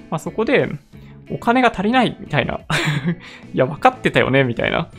[0.10, 0.70] まあ、そこで、
[1.30, 2.60] お金が足りないみたいな
[3.54, 4.89] いや、分かってたよねみたいな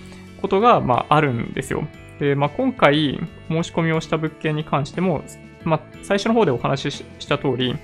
[0.40, 1.87] ことが、まあ、あるんですよ。
[2.24, 5.22] で、まあ、今回申し込みをした物件に関しても、
[5.62, 7.76] まあ、最初の方でお話しした通り、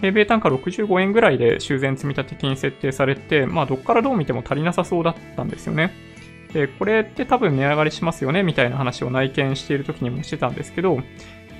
[0.00, 5.92] 平米単価65円ぐらいで修繕積立金設定されて、まあ、どっからどう見ても足りなさそうだったんですよね。
[6.52, 11.00] で、これって多分値上がりしますよね、みたいな話を内見している時にもしてたんですけど、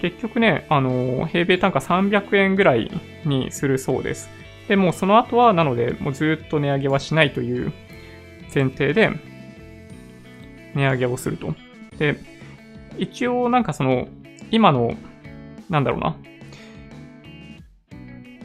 [0.03, 2.91] 結局ね、あの、平米単価300円ぐらい
[3.25, 4.29] にするそうです。
[4.69, 7.73] で、もうその後は、なので、もうずっと値上げはしないという
[8.55, 9.11] 前提で、
[10.75, 11.55] 値上げをすると。
[12.01, 12.17] で、
[12.99, 14.09] 一応なんかその、
[14.51, 14.95] 今の、
[15.69, 16.17] なんだろうな、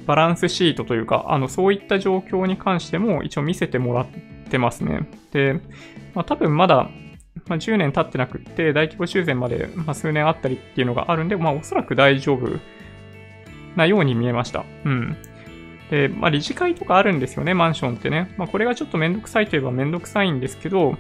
[0.06, 4.08] バランスシートというか、あの、そういった状況に関しても一応見せてもらっ
[4.50, 5.08] てますね。
[5.32, 5.62] で、
[6.14, 6.90] まあ、多分まだ、
[7.48, 12.60] まあ、10年経ってなくって、大規模修繕まで、まあ、数年あったりっていうのがあるんで、まあ、おそらく大丈夫
[13.78, 14.66] なように見えました。
[14.84, 15.16] うん。
[15.90, 18.34] で、まあ、理事会とかあるんですよね、マンションってね。
[18.38, 20.98] まあ、これがちょっとめんどくさいといえばめんどくさいんですけど、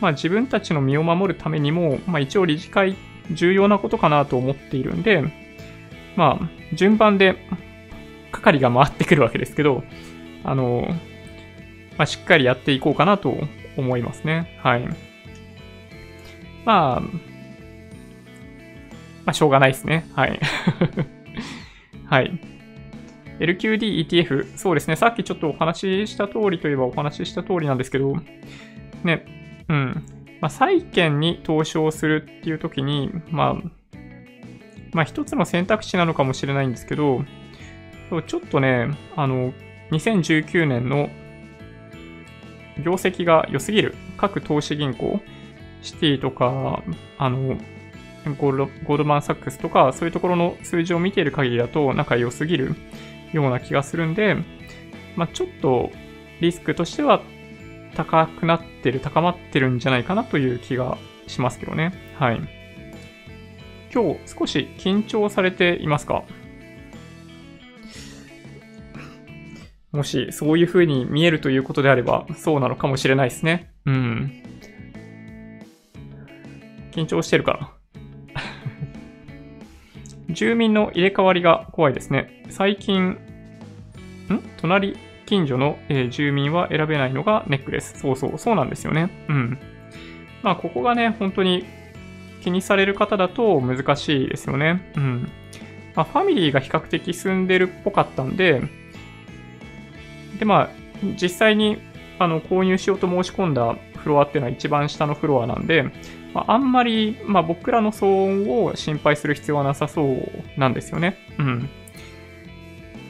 [0.00, 2.96] まあ、自分たちの身を守るためにも、まあ、一応理事会
[3.30, 5.22] 重要なことかなと思っているんで、
[6.16, 7.36] まあ、順番で
[8.32, 9.84] 係が回ってくるわけですけど、
[10.44, 10.88] あの、
[11.98, 13.34] まあ、しっかりやっていこうかなと
[13.76, 14.58] 思いますね。
[14.62, 14.88] はい。
[16.64, 17.08] まあ、ま
[19.26, 20.06] あ、しょうがないですね。
[20.14, 20.40] はい。
[22.06, 22.40] はい。
[23.38, 24.96] LQD ETF、そうですね。
[24.96, 28.14] さっきちょっとお話しした通りといえばお話しした通りなんですけど、
[29.02, 29.39] ね、
[29.70, 30.04] うん。
[30.40, 33.54] まあ、債券に投資をするっていう時に、まあ、
[34.92, 37.24] まあ一つの選択肢なのかもしれないんですけど、
[38.26, 39.52] ちょっとね、あの、
[39.92, 41.08] 2019年の
[42.82, 45.20] 業績が良すぎる各投資銀行、
[45.82, 46.82] シティとか、
[47.18, 47.56] あの、
[48.38, 52.74] ゴールドマンサックスとか、そういうところの数字を見ている限りだと、仲良すぎる
[53.32, 54.36] ような気がするんで、
[55.14, 55.90] まあ、ちょっと
[56.40, 57.22] リスクとしては
[57.94, 61.92] 高くなってる、高まってるんじゃないかなという気がしますけどね。
[62.18, 62.40] はい。
[63.92, 66.22] 今日少し緊張されていますか？
[69.92, 73.72] もしそういう風に見えるということであれば、そうなのかもしれないですね。
[73.86, 74.32] うん。
[76.92, 77.72] 緊張してるかな？
[80.34, 82.44] 住民の入れ替わりが怖いですね。
[82.50, 83.18] 最近、ん？
[84.58, 84.96] 隣？
[85.30, 87.96] 近所の、え、住民は選べないのがネックです。
[88.00, 89.10] そうそう、そうなんですよね。
[89.28, 89.58] うん。
[90.42, 91.64] まあ、ここがね、本当に
[92.42, 94.82] 気にされる方だと難しいですよね。
[94.96, 95.30] うん。
[95.94, 98.60] まあ、ファミリーが比較的住んでるっぽかったんで、
[100.40, 101.78] で、まあ、実際に
[102.18, 105.84] あの購入しようと申し込んだフロアっていうのは一番下のフロアなんで、
[106.34, 111.18] まあ、あんまり、まあ、僕らの騒音を心配する必要はなさそうなんですよね。
[111.38, 111.70] うん。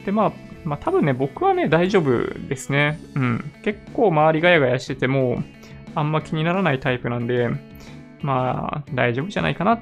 [0.05, 2.99] で、まあ、まあ多分ね、僕はね、大丈夫ですね。
[3.15, 3.51] うん。
[3.63, 5.43] 結構周りガヤガヤしてても、
[5.95, 7.49] あんま気にならないタイプなんで、
[8.21, 9.79] まあ、大丈夫じゃないかな、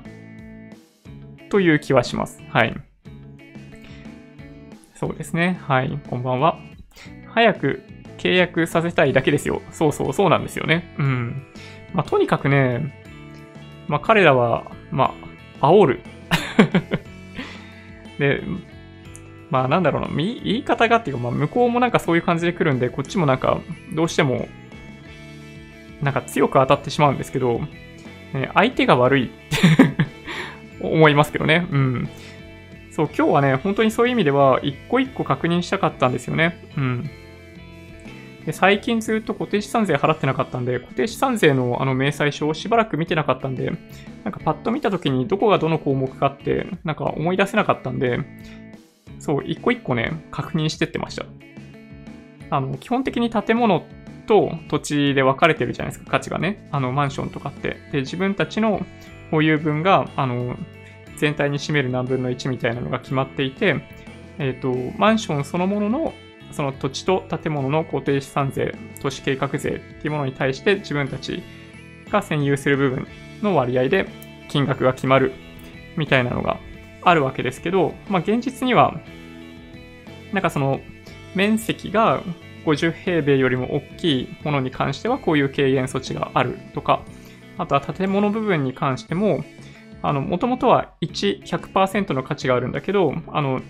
[1.49, 2.41] という気はします。
[2.49, 2.75] はい。
[4.95, 5.59] そうですね。
[5.65, 5.99] はい。
[6.09, 6.59] こんばんは。
[7.33, 7.83] 早く
[8.17, 9.61] 契約させたいだけですよ。
[9.71, 10.93] そうそう、そうなんですよね。
[10.97, 11.43] うん。
[11.93, 12.93] まあ、とにかくね、
[13.87, 15.13] まあ、彼らは、ま
[15.61, 15.99] あ、煽る。
[18.19, 18.41] で、
[19.49, 23.59] まあ、なんだろうな、言い方がっていうか、まあ、向こうもなんかそういう感じで来るんで、こっちもなんか、
[23.93, 24.47] どうしても、
[26.01, 27.59] なんか強く当たってしまうんですけど、
[28.33, 29.57] ね、相手が悪いって
[30.85, 31.67] 思いますけどね。
[31.71, 32.09] うん。
[32.91, 36.63] そう、今日はね、本当にそういう意味では、一個一個確認したかったんですよね。
[36.77, 37.09] うん。
[38.45, 43.71] で最近ずっと固定資産税払ってなかったんで、固定資産税のあの明細書をしばらく見てなかったんで、
[44.23, 48.19] なんかパッと見た時にどこがどの項目かって、なんか思い出せなかったんで、
[49.19, 51.25] そう、一個一個ね、確認してってました。
[52.49, 53.83] あの、基本的に建物
[54.25, 56.67] と土地で分かれてるじゃないですか、価値がね。
[56.71, 57.77] あの、マンションとかって。
[57.91, 58.85] で、自分たちの
[59.31, 60.57] 保有分が、あの、
[61.17, 63.83] 全体に占める何分の1みたいなのが決まっていて、
[64.39, 66.13] えっ、ー、と、マンションそのものの
[66.51, 71.43] その土地と建物の固定資産税、都市計画税っていうものに対して自分たち
[72.09, 73.07] が占有する部分
[73.41, 74.07] の割合で
[74.47, 75.33] 金額が決まる
[75.95, 76.59] みたいなのが
[77.01, 78.99] あるわけですけど、まあ現実には、
[80.33, 80.79] なんかその
[81.35, 82.21] 面積が
[82.65, 87.03] 50平米よりも大きいものに関してはこういう軽減措置があるとか、
[87.57, 89.43] あとは建物部分に関しても、
[90.01, 93.61] あの、もともとは1、100%の価値があるんだけど、あの、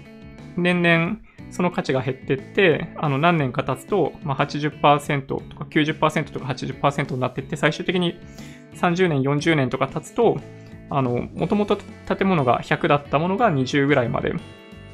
[0.57, 1.17] 年々
[1.51, 8.19] その価値が減ってって、あの何年か経つと、まあ、80%とか90%とか80%になってって、最終的に
[8.75, 10.37] 30年、40年とか経つと、
[10.89, 14.33] あの、もともと建物が100だったものが20ぐらいまで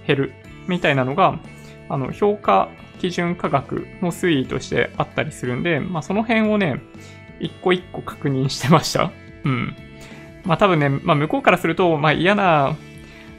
[0.07, 0.33] 減る
[0.67, 1.39] みたいなのが、
[1.89, 6.81] あの、評価基準価格の推移としてあったりするんで、まあ、その辺をね、
[7.39, 9.11] 一個一個確認してました。
[9.43, 9.75] うん。
[10.45, 12.75] まあ、多分ね、まあ、向こうからすると、まあ、嫌な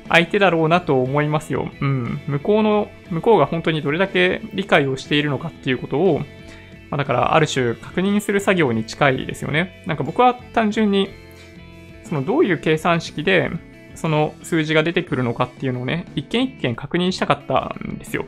[0.08, 1.70] 相手だろうなと思いますよ。
[1.80, 2.20] うん。
[2.26, 6.20] 向こうの、向こうが本当にどれだけ理解をしているのかっていうことを、
[6.90, 9.82] まあ、だからある種確認する作業に近いですよね。
[9.86, 11.10] なんか僕は単純に、
[12.08, 13.50] そのどういう計算式で
[13.94, 18.26] その数字が出てくるのかっていうのをね、一件一件確認したかったんですよ。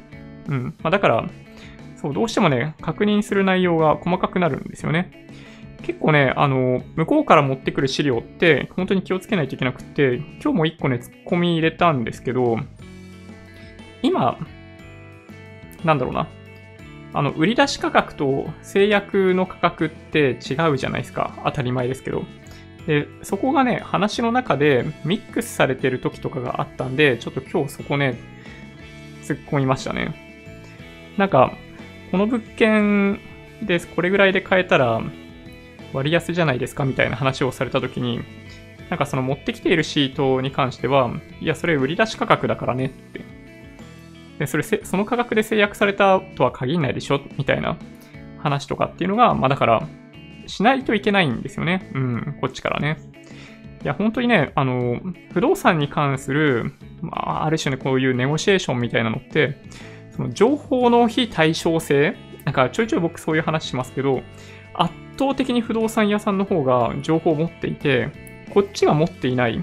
[0.48, 0.74] うん。
[0.82, 1.28] まあ、だから、
[1.96, 5.28] そう、どうしてもね、確認する内容が細かくなるんですよね。
[5.82, 12.58] 結構ね、あの、向こうから持ってくる資料って本当に気をつけないといけなくて、今日も1個ね、突っ込み入れたんですけど、
[14.02, 14.38] 今、
[15.84, 16.28] なんだろうな。
[17.14, 21.32] あの、売り出し価格と制約の価格って違うじゃないですか。
[21.44, 22.24] 当たり前ですけど。
[22.88, 28.18] で、そこがね、話の中でミックスされてる時とかがあったんで、ちょっと今日そこね、
[29.22, 30.14] 突っ込みましたね。
[31.18, 31.52] なんか、
[32.10, 33.20] この物件
[33.62, 35.02] でこれぐらいで買えたら、
[35.92, 38.22] 割安じゃないですかみたいな話をされた時に、
[38.88, 41.10] なんかその持ってきているシートに関しては、
[41.42, 43.20] いや、それ売り出し価格だからねって。
[44.38, 47.76] で、それその価格で制約されたとは限らないでしょみたいな
[48.38, 49.86] 話とかっていうのが、まあだから、
[50.48, 51.90] しないといけないんですよね。
[51.94, 52.98] うん、こっちからね。
[53.84, 55.00] いや、本当にね、あの、
[55.32, 59.56] 不動産に関する、まあ、ある種ね、こういうネゴシエーションみたいなのって、
[60.10, 64.22] その情報の非対称性、なんかちょいちょい僕そういう話しますけど、
[64.74, 68.10] 圧倒的に不動産屋さんの方が情報を持っていて、
[68.52, 69.62] こっちが持っていない。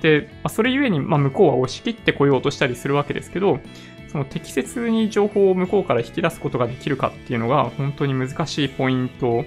[0.00, 3.60] で、まあ、それゆえに、まあ、向こうは押し切ってこようとしたりするわけですけど、
[4.08, 9.44] その適切に情報を向こうから引き出すことができるかっていうのが本当に難しいポイント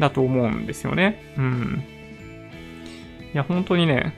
[0.00, 1.22] だと思うんですよね。
[1.36, 1.84] うん。
[3.32, 4.14] いや、本当にね、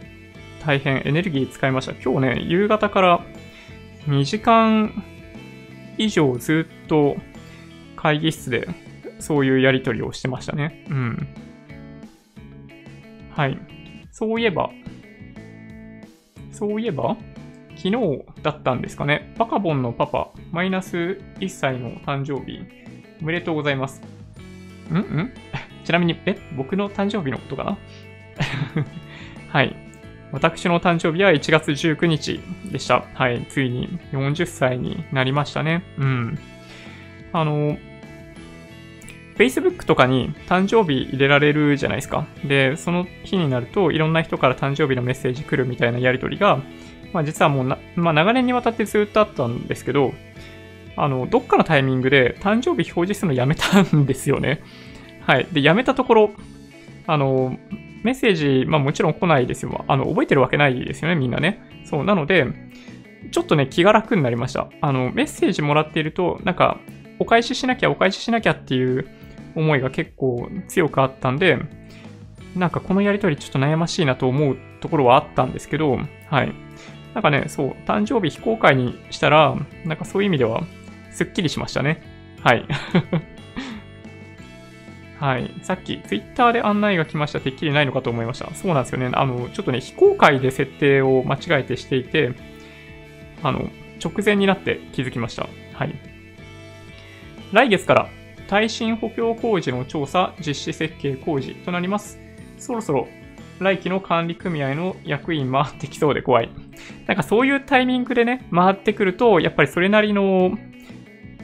[0.65, 1.93] 大変エネルギー使いました。
[1.93, 3.25] 今日ね、夕方から
[4.07, 5.05] 2時間
[5.99, 7.17] 以上ずっと
[7.97, 8.69] 会議室で
[9.19, 10.85] そういうやりとりをしてましたね。
[10.89, 11.29] うん。
[13.31, 13.59] はい。
[14.11, 14.71] そういえば、
[16.51, 17.17] そういえば、
[17.77, 19.35] 昨日だったんですかね。
[19.39, 22.61] バカボンのパパ、マイナス1歳の誕生日、
[23.21, 24.03] おめでとうございます。
[24.93, 25.33] んん
[25.85, 27.79] ちなみに、え、僕の誕生日のことかな？
[29.49, 29.77] はい。
[30.33, 33.05] 私の誕生日は1月19日でした。
[33.15, 33.45] はい。
[33.51, 35.83] ついに40歳になりましたね。
[35.99, 36.39] うん。
[37.33, 37.77] あの、
[39.37, 42.27] Facebook とかに誕生日入れられるじゃないですか。
[42.45, 46.61] で、その日になるといろんな人から誕生日のメッセージ来るみたいなやりとりが、
[47.13, 50.15] まあ実はもうな、まあ長年にわたってずっとあったんですけど、
[50.97, 54.63] あの、どっかのタイミングで誕生日表示するのやめたんですよね。
[55.27, 55.47] はい。
[55.53, 56.31] で、やめたところ、
[57.07, 57.57] あの、
[58.03, 59.85] メッセージ、まあもちろん来ないですよ。
[59.89, 61.63] あの、覚えてるわけないですよね、みんなね。
[61.85, 62.47] そう、なので、
[63.31, 64.69] ちょっとね、気が楽になりました。
[64.81, 66.79] あの、メッセージもらっていると、なんか、
[67.19, 69.07] お返ししなきゃ、お返ししなきゃっていう
[69.55, 71.59] 思いが結構強くあったんで、
[72.57, 75.99] なんかこのやりとりちょっと悩ましいなと思うところはあったんですけど、
[76.29, 76.53] はい。
[77.15, 80.63] なんかね、そう、誕生日非公開にしたら、なんかそういう意味では、
[81.11, 82.03] すっきりしましたね。
[82.43, 82.67] はい。
[85.23, 85.55] はい。
[85.63, 87.39] さっき、ツイッターで案内が来ました。
[87.39, 88.53] てっきりないのかと思いました。
[88.57, 89.09] そうなんですよね。
[89.13, 92.33] あの、ちょっとね、非公開で設定を間違えてしていて、
[93.41, 93.71] あの、
[94.05, 95.47] 直前になって気づきました。
[95.75, 95.95] はい。
[97.53, 98.09] 来月から
[98.49, 102.19] 耐震補強工事の調査、実施設計工事となります。
[102.59, 103.07] そろそろ
[103.61, 106.51] 来期の管理組合の役員回ってきそうで怖い。
[107.07, 110.59] なんかそういうタイミングでね、回ってくると、やっぱりそれなりの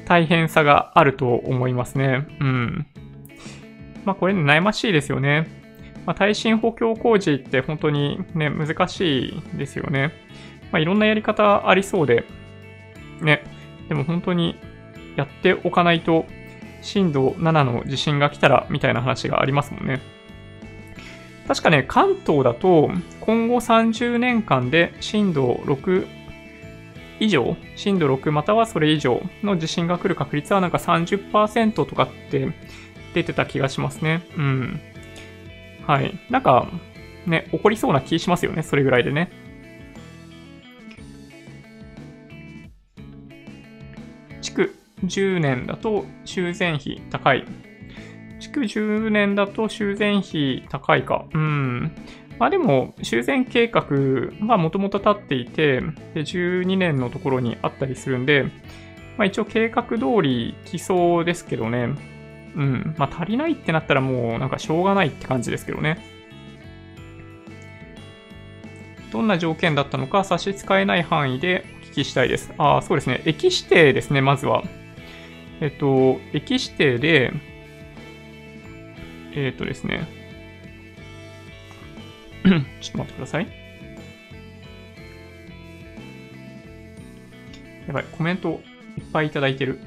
[0.04, 2.26] 大変さがあると思いますね。
[2.40, 2.86] うん。
[4.04, 5.46] まあこれ悩ましいですよね。
[6.06, 10.12] まあ、耐震補強工事って本当にね、難しいですよね。
[10.72, 12.24] まあいろんなやり方ありそうで、
[13.20, 13.44] ね。
[13.88, 14.56] でも本当に
[15.16, 16.26] やっておかないと、
[16.80, 20.00] 震度7の地震が来たらみたいな話がありますもんね。
[21.46, 22.90] 確かね、関東だと
[23.20, 26.06] 今後30年間で震度6
[27.20, 32.52] 以上、震度6またはそれ以上の地震が来る確率はなんか30%とかって
[33.14, 34.26] 出てた気がしますね。
[34.36, 34.80] うん。
[35.86, 36.18] はい。
[36.30, 36.68] なんか、
[37.26, 38.62] ね、起こりそうな気しますよね。
[38.62, 39.30] それぐらいでね。
[44.40, 47.44] 築10年だと修繕費高い。
[48.40, 51.26] 築10年だと修繕費高いか。
[51.32, 51.92] うん。
[52.38, 53.82] まあでも、修繕計画
[54.46, 55.80] はもともと立っていて、
[56.14, 58.44] で、12年のところにあったりするんで、
[59.16, 61.88] まあ一応計画通り来そうですけどね。
[62.54, 62.94] うん。
[62.98, 65.98] まあ足りないってなったらもうなんかしょうがないって感じですけどね。
[69.10, 72.52] どんな条件だったのか差し支えない範囲でお聞きしたいです。
[72.58, 73.22] ああ、そうですね。
[73.24, 74.62] 駅指定ですね、まずは。
[75.60, 77.32] えっと、駅指定で、
[79.34, 80.06] えっ、とですね。
[82.80, 83.46] ちょっと待ってください。
[87.86, 88.60] やばい、コメント
[88.98, 89.80] いっぱいいただいてる。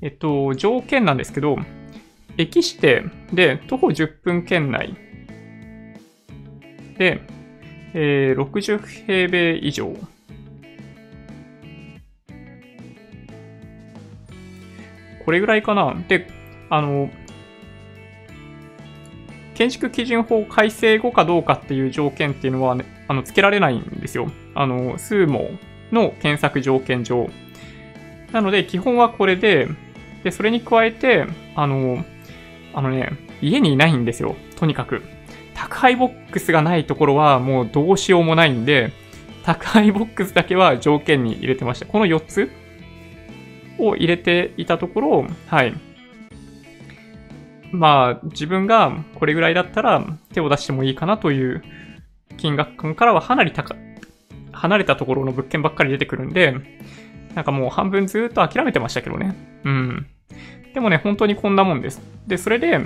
[0.00, 1.56] えっと、条件なんですけど、
[2.36, 4.94] 駅指定で徒歩10分圏内
[6.96, 7.20] で、
[7.94, 9.96] えー、60平米以上
[15.28, 15.94] これぐらいかな。
[16.08, 16.26] で、
[16.70, 17.10] あの、
[19.54, 24.30] 建築基準法改正後かどうかっていう条件っていうのは、ね、あの、つけられないんですよ。
[24.54, 25.50] あの、数も
[25.92, 27.28] の検索条件上。
[28.32, 29.68] なので、基本はこれで、
[30.24, 32.04] で、それに加えて、あの、
[32.74, 33.10] あのね、
[33.40, 34.36] 家にいないんですよ。
[34.56, 35.02] とにかく。
[35.54, 38.92] 宅配ボックスがないところはもうどうしようもないんで、
[39.44, 41.86] 宅配ボックスだけは条件に入れてました。
[41.86, 42.50] この4つ
[43.78, 45.74] を入れていたところ、はい。
[47.72, 51.62] まあ、自分がこれぐらいだったら手を出してもいいかなという
[52.36, 53.76] 金額感からは離れたか、
[54.52, 56.54] 離れたところの物件ばっかり出てくるんで、
[57.34, 59.34] なんかもう半分ずっと諦めてましたけどね。
[59.64, 60.06] うん。
[60.74, 62.00] でもね、本当にこんなもんです。
[62.26, 62.80] で、それで、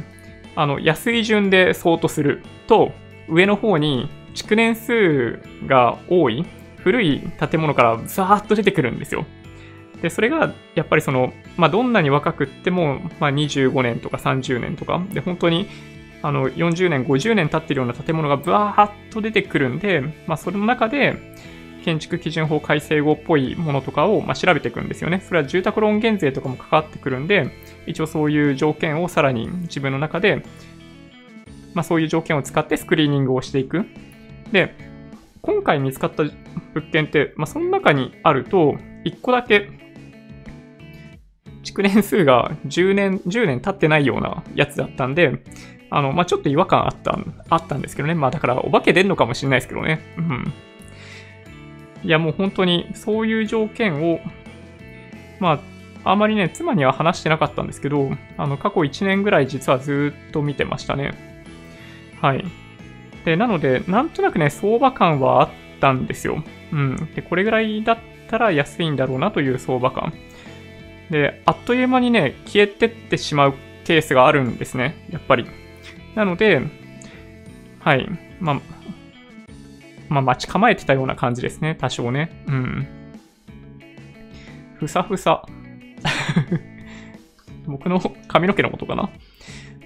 [0.55, 2.93] あの、安い順で相当すると、
[3.29, 6.45] 上の方に築年数が多い、
[6.79, 9.25] 古い建物からザーッと出てくるんですよ。
[10.03, 15.69] で、それが、やっぱりその、まあ、どんなに若くっても、まあ、25年とか30年とか、で、本当に、
[16.23, 21.17] あの、40年、50年経ってるような建物がブワーッと出てくるんで、まあ、その中で、
[21.83, 25.23] 建築基準法改正後っぽいものとかを、ま、調べていくんですよね。
[25.27, 27.51] それは住宅ローン減税とかも関わってくるんで、
[27.87, 30.45] 一応そういう条件をさらに自分の中で、
[31.75, 33.85] まあ、そういう条件を使ってスクリーニングをしていく。
[34.53, 34.75] で、
[35.43, 36.33] 今回見つかった物
[36.93, 39.69] 件って、まあ、その中にあると、1個だけ
[41.63, 45.43] 築年数が10年、10年経ってないようなやつだったんで、
[45.91, 47.19] あの、まあ、ちょっと違和感あった、
[47.49, 48.15] あったんですけどね。
[48.15, 50.01] まあ、だから、お化け出んのかもしれないですけどね。
[50.17, 50.53] うん。
[52.05, 54.21] いや、もう本当に、そういう条件を、
[55.41, 55.61] ま
[56.05, 61.13] あ、あまりね、妻には話してなかったんですけど、あの、過去1年ぐらい実はずっと見てましたね。
[62.21, 62.45] はい。
[63.25, 65.49] で、なので、なんとなくね、相場感はあっ
[65.81, 66.43] たんですよ。
[66.73, 66.97] うん。
[67.15, 67.99] で、これぐらいだっ
[68.29, 70.13] たら安いんだろうなという相場感。
[71.11, 75.47] で、あっという間にね、消えてってしまうケースがあるんですね、やっぱり。
[76.15, 76.63] なので、
[77.81, 78.09] はい、
[78.41, 78.61] まあ、
[80.13, 82.45] まあ、待ち構えてたような感じですね、多少ね。
[82.47, 82.87] うん。
[84.77, 85.45] ふさふさ。
[87.67, 89.11] 僕の髪の毛のことかな。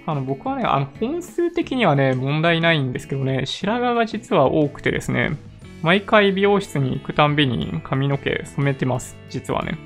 [0.07, 5.37] あの、僕はね、あの、本数的にはね、問題ないんですけどね、白髪が実は多くてですね、
[5.83, 9.77] 毎回美容室に行くたんびに髪の毛染めてます、実はね。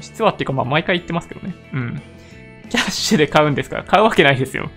[0.00, 1.54] 実はっていうか、まあ、毎回言ってますけどね。
[1.74, 2.02] うん。
[2.70, 4.70] キャッシュで買うんですから、買うわけないですよ。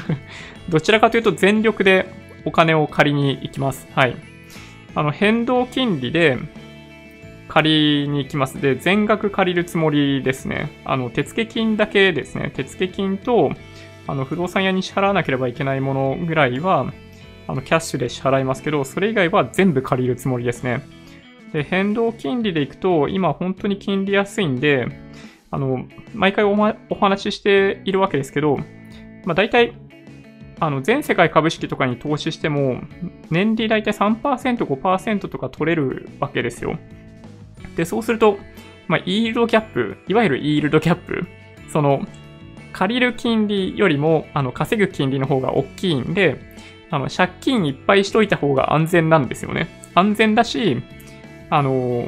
[0.68, 2.12] どちらかというと、全力で
[2.44, 3.88] お金を借りに行きます。
[3.94, 4.16] はい。
[4.94, 6.38] あの、変動金利で
[7.48, 8.60] 借りに行きます。
[8.60, 10.70] で、全額借りるつもりですね。
[10.84, 12.52] あの、手付金だけですね。
[12.54, 13.52] 手付金と、
[14.06, 16.92] あの、不動産屋に支払わなければいけないものぐらいは、
[17.46, 20.82] あの、キャッシュで支払いますけど、それ以外は全部借りるつもりですね。
[21.52, 24.86] で、変動金利でいくと、今本当に金利安いんで、
[25.50, 25.84] あの、
[26.14, 28.58] 毎回お,、ま、お話ししているわけですけど、
[29.24, 29.72] まあ大体、
[30.60, 32.82] あの、全世界株式とかに投資しても、
[33.30, 36.78] 年利大体3%、5%とか取れるわけですよ。
[37.76, 38.38] で、そうすると、
[38.86, 41.26] まあ、イールドギャップ、いわゆるイールドギャップ、
[41.72, 42.06] その、
[42.72, 46.38] 借りる金利よりも、あの、稼ぐ金利の方が大きいんで、
[46.90, 49.68] あの、借金いっぱいしといた方が安全なんですよね。
[49.94, 50.82] 安全だし、
[51.48, 52.06] あの、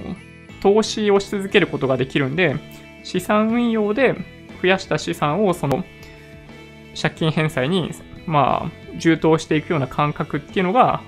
[0.60, 2.56] 投資をし続けることができるんで、
[3.02, 4.14] 資産運用で
[4.60, 5.84] 増やした資産をその
[7.00, 7.90] 借金返済に、
[8.26, 11.02] まあ、充当していくような感覚っていうのが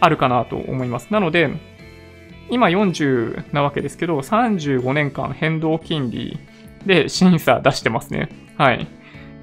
[0.00, 1.08] あるかなと思います。
[1.10, 1.50] なので、
[2.50, 6.38] 今40なわけですけど、35年間変動金利
[6.84, 8.28] で審査出してますね。
[8.58, 8.86] はい。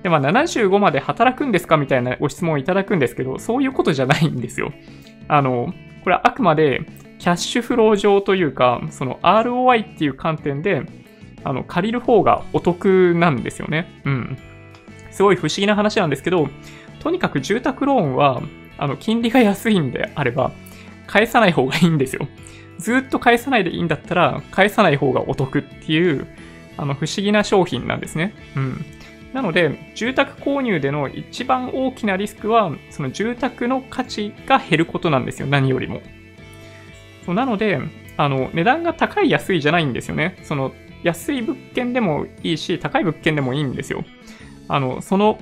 [0.03, 4.71] で、まあ、75まで働くんですかみたいなご質問をいただくんですけど、そういうことじゃないんですよ。
[5.27, 6.81] あの、これはあくまで
[7.19, 10.83] キャッシュフロー上というか、その ROI っていう観点で、
[11.43, 14.01] あの、借りる方がお得なんですよね。
[14.05, 14.37] うん。
[15.11, 16.49] すごい不思議な話なんですけど、
[16.99, 18.41] とにかく住宅ローンは、
[18.77, 20.51] あの、金利が安いんであれば、
[21.07, 22.27] 返さない方がいいんですよ。
[22.77, 26.27] ずっと返さないでいいんだったら、返さない方がお得っていう、
[26.77, 28.33] あの、不思議な商品なんですね。
[28.55, 28.85] うん。
[29.33, 36.01] なので、住宅購入での一番大きなリスクは、その住宅の価値が減ることなんですよ、何よりも。
[37.25, 37.79] そうなので、
[38.17, 40.37] あの、値段が高い安いじゃないんですよね。
[40.43, 40.73] その、
[41.03, 44.03] 安い物件でもいいし、高い物件でもいいんですよ。
[44.67, 45.39] あの、その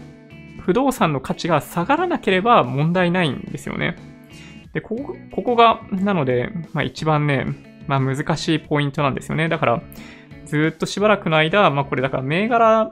[0.68, 3.96] 不動産の価値が下がらなければ問題ないんですよね。
[4.74, 7.46] で、ここ、ここが、なので、まあ一番ね、
[7.88, 9.48] まあ難しいポイントなんですよね。
[9.48, 9.82] だから、
[10.46, 12.92] ずっとしばらくの間、まあこれだから銘柄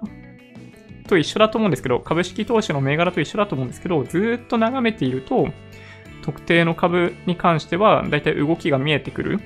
[1.09, 5.49] と一緒だと思うんですけど、株式投資の銘柄と一緒だと思うんですけど、ずっと眺めていると、
[6.21, 9.39] 特定の株に関しては、だいたい動きが見えてくる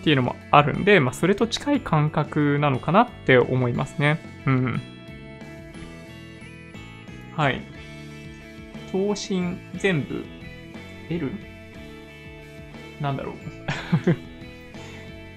[0.00, 4.18] っていうのもあるんで、まあ、それと近い感覚なのかなって思いますね。
[4.46, 4.93] うん。
[7.36, 7.60] はい。
[8.92, 10.24] 等身全部
[11.10, 11.30] L?
[13.00, 13.34] なんだろう。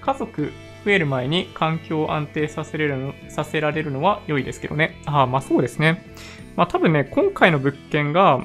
[0.00, 0.52] 家族
[0.84, 4.96] 増える前に環境を安定させれるのさせられるのは良いですけどね。
[5.06, 6.02] ああ、まあそうですね。
[6.56, 8.42] まあ多分ね、今回の物件が、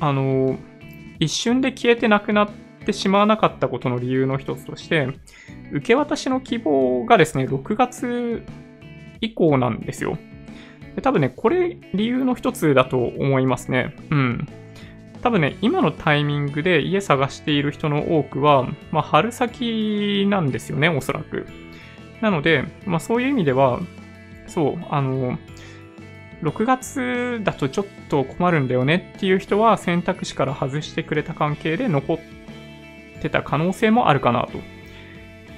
[0.00, 0.76] あのー
[1.18, 2.50] 一瞬で消えてなくなっ
[2.84, 5.08] てしまわなかったことの理由の一つとして、
[5.72, 8.42] 受け渡しの希望がですね、6月
[9.20, 10.18] 以降なんですよ。
[11.02, 13.94] 多分ね、これ理由の一つだと思いますね。
[14.10, 14.48] うん。
[15.22, 21.46] 多分ね、今のタイミングで家探している人の多くは、まあ、春先なんですよね、おそらく。
[22.20, 23.80] なので、まあ、そういう意味では、
[24.46, 25.38] そう、あの、
[26.42, 32.18] 6月だとちょっと困るんだよねっていう人は選択肢から外してくれた関係で残っ
[33.22, 34.60] てた可能性もあるかなと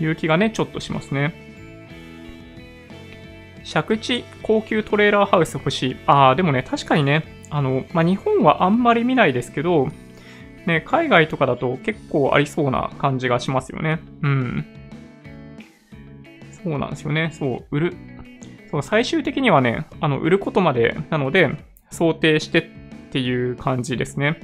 [0.02, 1.47] いう気がね、ちょっとしますね。
[3.64, 5.96] 借地高級トレーラーハウス欲しい。
[6.06, 9.88] ああ、でもね、確かにね、あの、まあ、日本はあんまり見ないですけど、
[10.66, 14.00] ね、海外とかだと結構ありそうな感じがしますよね。
[14.22, 14.66] うん。
[16.62, 17.30] そうなんですよね。
[17.32, 17.96] そう、売る。
[18.70, 21.50] そう、最終的にはね、あの、売ることまでなので、
[21.90, 22.62] 想定してっ
[23.10, 24.40] ていう感じですね。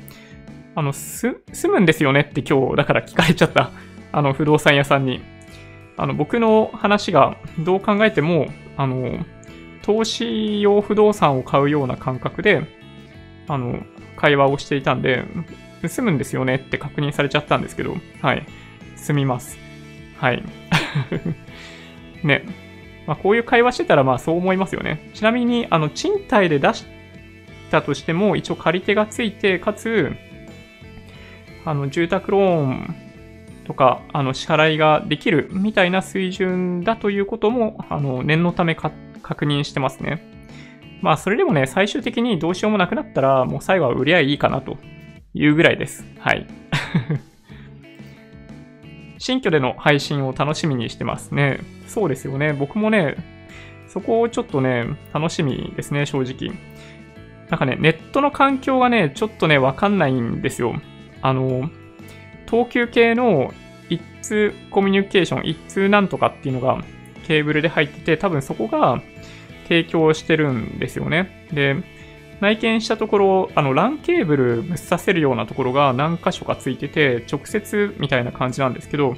[0.74, 3.70] あの、す、住むんですよねって今日、だから聞かれちゃった。
[4.12, 5.20] あの、不動産屋さんに。
[5.96, 8.46] あの、僕の話がどう考えても、
[8.76, 9.24] あの、
[9.82, 12.66] 投資用不動産を買うような感覚で、
[13.48, 13.82] あの、
[14.16, 15.24] 会話をしていたんで、
[15.82, 18.46] 住むんですよねって確認されちゃったんですけど、はい。
[18.96, 19.58] 住みます。
[20.18, 20.42] はい。
[22.24, 22.44] ね。
[23.06, 25.10] まあ、こういう会話してたら、まあそう思いますよね。
[25.12, 26.86] ちなみに、あの、賃貸で出し
[27.70, 30.12] たとしても、一応借り手がついて、かつ、
[31.66, 33.03] あの、住宅ローン
[33.64, 38.94] とか、あの、支払いができるみたいな水準だということも、あの、念のため確
[39.44, 40.22] 認してますね。
[41.00, 44.78] まあ、それでもね、最終的にどうしようもなくなったら、もう最後は売りゃいいかなと
[45.34, 46.06] いうぐらいです。
[46.18, 46.46] はい。
[49.18, 51.60] 新居での配信を楽しみにしてますね。
[51.86, 52.52] そうですよね。
[52.52, 53.16] 僕もね、
[53.86, 56.54] そこをちょっとね、楽しみですね、正直。
[57.48, 60.74] なんかね、ネットの環境がね、ちょっとね、わかんないんですよ。
[61.22, 61.70] あの、
[62.50, 63.52] 東急系の
[63.88, 66.82] 一通コミュニケーション、一通なんとかっていうのが
[67.26, 69.02] ケーブルで入ってて、多分そこが
[69.64, 71.46] 提供してるんですよね。
[71.52, 71.76] で、
[72.40, 79.16] 内見したところ、あの、LAN ケーブルぶっ刺せるようなところが何箇所かついてて、直接みたいな感じなんですけど、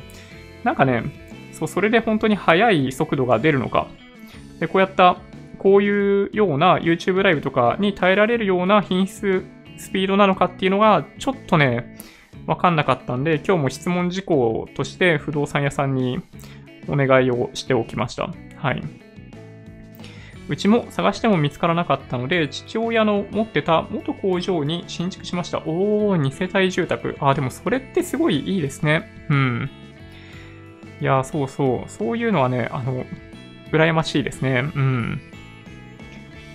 [0.64, 1.02] なんかね、
[1.52, 3.88] そう、それで本当に速い速度が出るのか。
[4.60, 5.16] で、こうやった、
[5.58, 9.44] こういうような YouTube ライブとかに耐えられるような品質、
[9.78, 11.96] スピードなのかっていうのが、ちょっとね、
[12.46, 16.20] わかんなかったんで、今日も質問事項として不動産屋さんに
[16.88, 18.30] お願いをしておきました。
[18.56, 18.82] はい。
[20.48, 25.58] うちも探しても見つからなかったので、父親の持ってた元工場に新築しました。
[25.66, 27.16] おー、2世帯住宅。
[27.20, 29.10] あ、でもそれってすごいいいですね。
[29.28, 29.70] うん。
[31.00, 31.90] いや、そうそう。
[31.90, 33.04] そういうのはね、あの、
[33.72, 34.70] 羨ましいですね。
[34.74, 35.20] うん。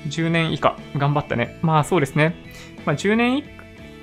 [0.07, 1.59] 10年以下、頑張ったね。
[1.61, 2.33] まあそうですね。
[2.85, 3.43] まあ10年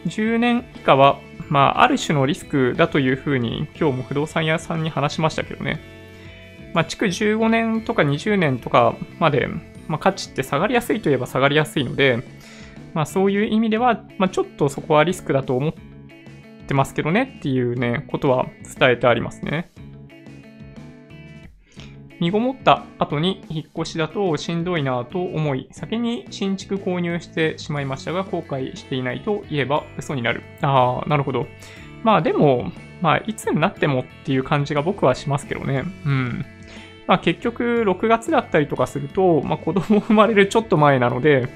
[0.07, 1.19] 10年以下は、
[1.49, 5.81] まあある種のリスクだというふうに今日も不動産屋さんに話しましたけどね。
[6.75, 9.49] まあ築15年とか20年とかまで
[9.89, 12.23] まあ、価値って下がりやすいといえば下がりやすいので、
[12.95, 15.75] まあ、そういう意味では、まあ、ちょっとそこはリスクだと思っ
[16.67, 18.47] てますけどねっていうね、ことは
[18.79, 19.71] 伝えてありますね。
[22.21, 30.43] 身ごもった後に引っ越しだとしんどいなぁと思い、先に新築購入してしまいましたが、後悔していないと言えば嘘になる。
[30.63, 31.47] ああ、なるほど。
[32.03, 35.85] まあでも、まあいつになってもっていう感じが僕はしますけどね。
[36.05, 36.47] うん。
[37.09, 41.49] まあ、結局6月だったりとかすると、まあ、子供生まれるちょっと前なので、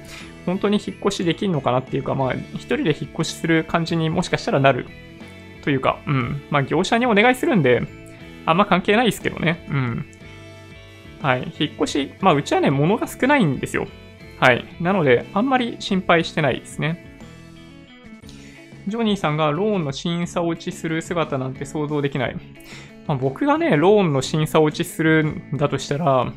[0.47, 4.87] 本当に引っ越しできるのかなっていうか、まあ、一人で引っ越しする感じにもしかしたらなる
[5.63, 6.43] というか、うん。
[6.51, 7.83] まあ、業者にお願いするんで、
[8.47, 9.67] あんま関係ないですけどね。
[9.69, 10.07] うん。
[11.23, 11.53] はい。
[11.59, 13.87] 引っ越し、まあ、うちはね、物が少ないんですよ。
[14.41, 14.65] はい。
[14.81, 17.13] なので、あんまり心配してないですね。
[18.89, 22.37] ジョニーさんがローンの審査落ちする姿なんて想像できない。
[23.07, 26.33] まあ、僕がね、ローンの審査落ちするんだとしたら、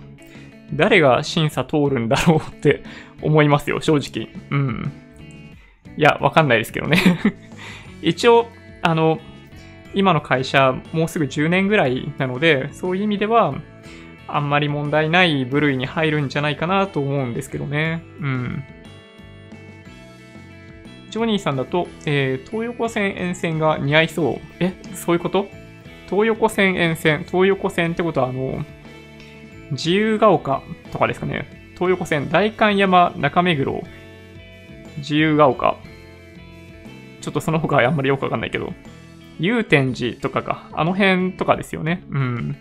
[0.73, 2.83] 誰が審査通るんだろうって
[3.21, 4.29] 思いますよ、正直。
[4.51, 4.91] うん。
[5.97, 6.97] いや、わかんないですけどね
[8.03, 8.47] 一応、
[8.81, 9.19] あの、
[9.95, 13.55] 今の会社、もうすぐ10年ぐらいなので、そういう意味では、
[14.27, 18.03] あんまり問題ない部類に入るんじゃないかなと思うんですけどね。
[18.19, 18.63] うん。
[21.09, 24.39] ジョニーさんだと、えー、東横線沿線が似合いそう。
[24.59, 25.47] え、そういうこと？
[26.09, 28.65] 東横線沿線、東横線ってことは、あの、
[29.71, 30.61] 自由が丘
[30.91, 31.71] とかですかね。
[31.75, 33.83] 東横線、代官山、中目黒、
[34.97, 35.77] 自由が丘。
[37.21, 38.73] ちょっとその他はあんまりよくわかんないけど、
[39.39, 42.03] 祐天寺とかか、あの辺とかですよね。
[42.09, 42.57] うん。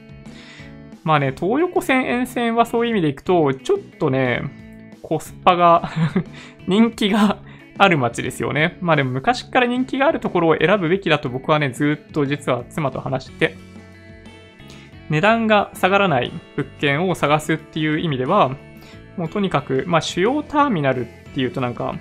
[1.04, 4.42] まあね、東横線沿線はそういう意味でいくと、ちょっとね、
[5.02, 5.90] コスパが
[6.66, 7.38] 人気が
[7.76, 8.78] ある街ですよね。
[8.80, 13.54] まあでも昔から人気があるところを選ぶべきだと僕はね、ずっと実は妻と話して、
[15.10, 18.56] 値段が下がらない物件を探すっていう意味では、
[19.18, 21.94] もうとにかく、まあ主要ターミナルっていうとなんか、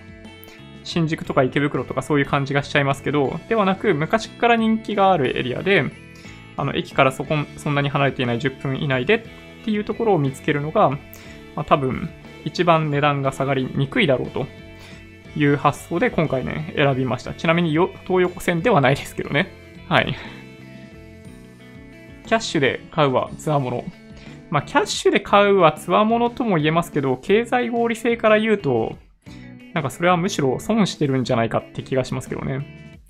[0.85, 5.83] 新宿とか池袋とかそういう感じがしちゃいますけど、ではなく昔から人気があるエリアで、
[6.57, 10.97] あの、駅からそこ、そんなに離れていない10分以内でっていうところを見つけるのが、ま
[11.57, 12.09] あ多分、
[12.45, 14.47] 一番値段が下がりにくいだろうと
[15.35, 17.33] いう発想で今回ね、選びました。
[17.33, 19.49] ちなみに東横線ではないですけどね。
[19.87, 20.15] はい。
[22.25, 23.83] キャッシュで買うはツアーもの。
[24.49, 28.97] まあ、キャッシュで買うはツアーものとも言えますけど、経済合理性から言うと、
[29.73, 33.01] なんかそれはむしろ損してるんじゃないかって気がしますけどね。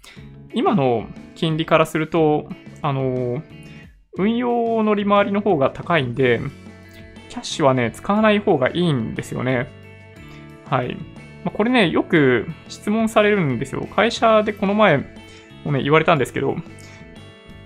[0.54, 2.48] 今の金利からすると、
[2.84, 3.42] あの、
[4.16, 6.42] 運用の利回りの方が高いんで、
[7.30, 9.68] キャッシュはね、使わない方がいいんですよね。
[10.70, 10.96] はい。
[11.44, 13.88] まあ、これね、よく質問されるんですよ。
[13.96, 14.98] 会社でこの前
[15.64, 16.58] もね、言われたんですけど、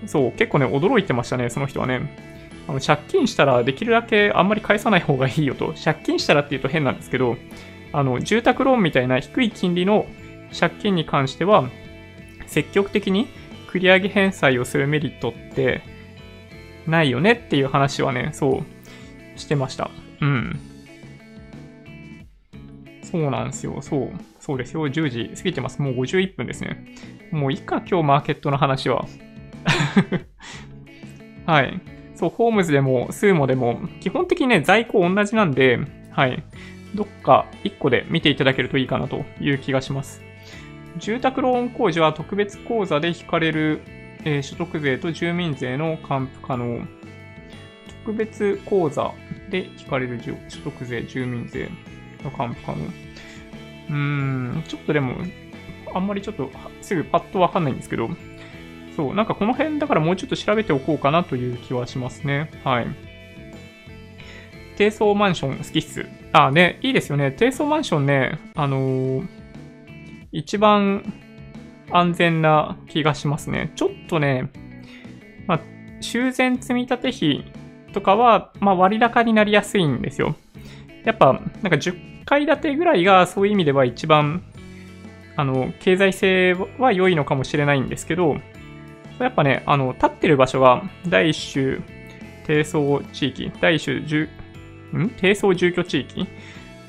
[0.06, 2.28] そう、結構ね、驚いてましたね、その人はね。
[2.68, 5.74] あの借金したらできるだけあんまり返さない方がいいよと。
[5.82, 7.36] 借金したらって言うと変なんですけど、
[7.92, 10.06] あの、住宅ローンみたいな低い金利の
[10.58, 11.68] 借金に関しては、
[12.46, 13.28] 積極的に
[13.68, 15.82] 繰り上げ返済をするメリットって
[16.86, 19.90] ないよねっていう話はね、そうしてました。
[20.20, 20.58] うん。
[23.02, 23.80] そうなんですよ。
[23.80, 24.10] そう。
[24.40, 24.86] そうですよ。
[24.86, 25.80] 10時過ぎてます。
[25.80, 26.86] もう51分ですね。
[27.30, 29.06] もういいか、今日マーケットの話は。
[31.46, 31.80] はい。
[32.14, 35.78] そう、ホームズでも、スーモでも、基本的にね、在庫同じなんで、
[36.10, 36.42] はい。
[36.94, 40.27] どっか1個で見ていただけるといいかなという気がします。
[40.96, 43.82] 住宅ローン控除は特別口座で引かれる、
[44.24, 46.86] えー、所得税と住民税の還付可能。
[48.04, 49.12] 特別口座
[49.50, 50.18] で引かれる
[50.48, 51.68] 所得税、住民税
[52.24, 52.78] の還付可能。
[52.78, 55.16] うーん、ちょっとでも、
[55.94, 58.08] あんまりちょっとすぐパッとわかんないんですけど、
[58.96, 62.50] そう、なんかこの辺だからもうちょっと調べておこうかなという気はしますね。
[62.64, 62.86] はい。
[64.76, 66.06] 低層マンション好きっす。
[66.32, 67.32] あ、ね、いいですよね。
[67.32, 69.26] 低層マンションね、あのー、
[70.32, 71.12] 一番
[71.90, 73.72] 安全な気がしますね。
[73.76, 74.50] ちょっとね、
[75.46, 75.60] まあ、
[76.00, 77.52] 修繕積立費
[77.92, 80.36] とかは、まあ、割高になりやすいんですよ。
[81.04, 84.42] やっぱ、なんか10階建てぐらいがそういう意味では一番、
[85.36, 88.36] あの、経済性は良いのかもしれないんですけど、
[89.18, 91.78] やっぱね、あの、立ってる場所が第一種
[92.46, 94.28] 低層地域、第一種住、
[94.96, 95.10] ん？
[95.10, 96.26] 低層住居地域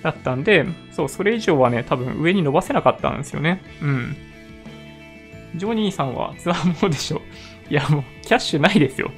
[0.03, 3.61] だったんで、そう、それ以上はね、多分上に伸ばせなかったんですよね。
[3.81, 4.15] うん。
[5.55, 7.21] ジョニーさんはツアーモードでしょ。
[7.69, 9.11] いや、もう、キャッシュないですよ。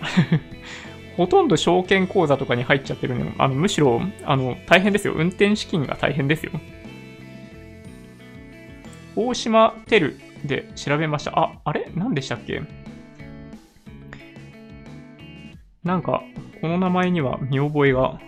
[1.16, 5.14] ほとんど証券口座とかに入っちゃってるのあの、むしろ、あの、大変ですよ。
[5.14, 6.52] 運転資金が大変ですよ。
[9.16, 11.38] 大島テルで調べました。
[11.38, 11.90] あ、あれ？
[11.94, 12.62] 何でしたっけ？
[15.82, 16.22] なんか、
[16.60, 18.20] この名前には見覚えが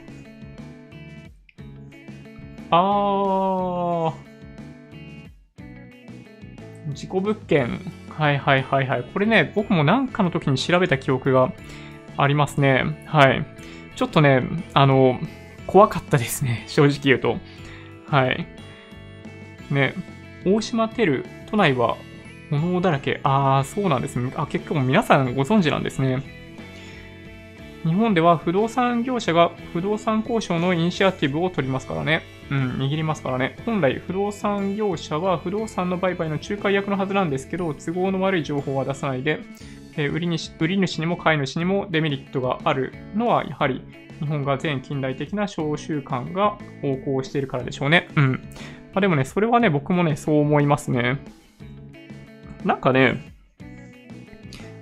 [2.71, 4.31] あー。
[6.95, 7.81] 事故物件。
[8.09, 9.05] はいはいはいはい。
[9.13, 11.53] これね、僕もなんかの時に調べた記憶が
[12.17, 13.05] ありますね。
[13.07, 13.47] はい。
[13.97, 14.43] ちょっとね、
[14.75, 15.19] あの、
[15.67, 16.65] 怖かったですね。
[16.69, 17.39] 正直言うと。
[18.07, 18.47] はい。
[19.71, 19.95] ね、
[20.45, 21.97] 大島テル、都内は
[22.51, 23.21] 物だらけ。
[23.23, 24.33] あー、そうなんですね。
[24.37, 26.40] あ、結構皆さんご存知なんですね。
[27.85, 32.23] 日本では不動産業者が不動産交渉のイニシアティブを取りますからね。
[32.51, 33.57] うん、握りますからね。
[33.65, 39.41] 本来、不動産業者は不動産の売買の仲介役のはずなんですけど、都合の悪い情報は出さないで、
[39.97, 43.83] え、売りに売り主にも買い主にもデメリットがあるのは、やはり
[44.19, 48.09] 日本が全近代的な商習慣が横行しているからでしょうね。
[48.17, 48.33] うん。
[48.33, 48.39] ま
[48.97, 51.19] あ、でもね、それはね、僕もね、そう思いますね。
[52.65, 53.33] なんかね、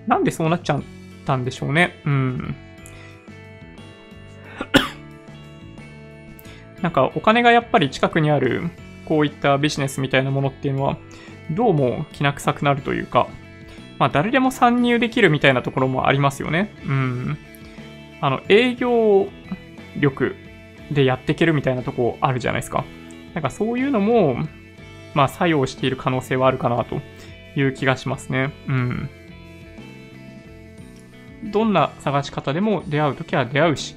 [0.07, 0.83] なんでそうなっちゃっ
[1.27, 2.01] たんでしょうね。
[2.07, 2.57] うん。
[6.83, 8.71] なんかお金がやっぱり近くにある
[9.07, 10.97] こういったビジネスみたいなものっていうのは
[11.51, 13.29] どうもきな臭くなるというか、
[13.99, 16.75] まあ誰でも参入できるみたいなところもありますよね。
[16.85, 17.39] うん。
[18.21, 19.29] あの営業
[19.97, 20.37] 力
[20.91, 22.85] でやっていけるみたいなとこあるじゃないですか。
[23.35, 24.37] なんかそういうのも、
[25.15, 27.01] まあ作用している可能性はあるかなと
[27.57, 28.53] いう気がしますね。
[28.69, 29.11] うん。
[31.53, 33.97] どんな探し方でも出会うときは出会うし、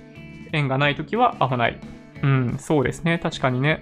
[0.54, 1.80] 縁がないときは会わない。
[2.24, 3.20] うん、そうですね。
[3.20, 3.82] 確かにね。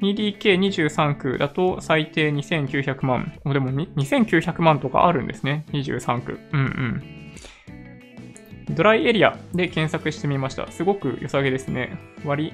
[0.00, 3.32] 2DK23 区だと最低2900万。
[3.44, 5.64] でも2900万とかあるんですね。
[5.72, 6.40] 23区。
[6.52, 8.74] うんうん。
[8.74, 10.70] ドライエリアで検索してみました。
[10.70, 11.98] すごく良さげですね。
[12.24, 12.52] 割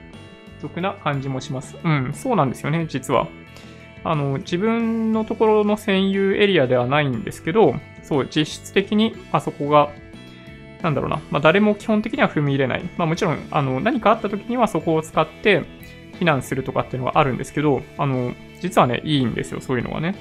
[0.60, 1.76] 得な感じもします。
[1.82, 3.28] うん、そうなんですよね、実は。
[4.04, 9.90] あの、自分のところの占有エリアではないんですけど、そう、実質的にあそこが
[10.82, 12.82] なんだろうな、まあ、誰も基本的には踏み入れない。
[12.96, 15.62] まあ、もちろん、あの、何かあった時にはそこを使って
[16.18, 20.14] 避難するとかっていうのがあるんですけど、あの、実はね、いいんですよ、そういうのがね。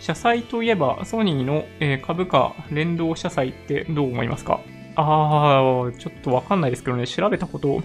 [0.00, 4.60] 社債といえば、ソニーの、え、株価連動社債ってどう思いますか？
[4.96, 7.82] あー、ちょっとわかんないですけどね、調べたこと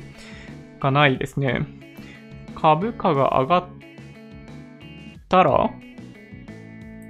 [0.79, 1.65] がないですね。
[2.55, 3.65] 株価が上がっ
[5.27, 5.69] たら、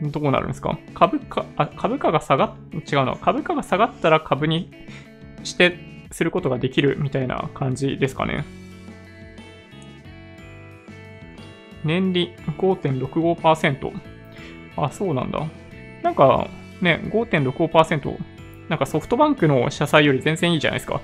[0.01, 0.77] どうなるんですか？
[0.93, 2.51] 株価、あ、株価が下がっ、
[2.91, 3.15] 違うな。
[3.15, 4.71] 株価が下がったら株に
[5.43, 5.79] して、
[6.11, 8.45] することができるみたいな感じですかね？
[11.83, 13.91] 年利5.65%。
[14.77, 15.45] あ、そうなんだ。
[16.03, 16.47] なんか、
[16.81, 18.17] ね、5.65%。
[18.69, 21.01] なんかソフトバンクの社債より全然いいじゃないですか。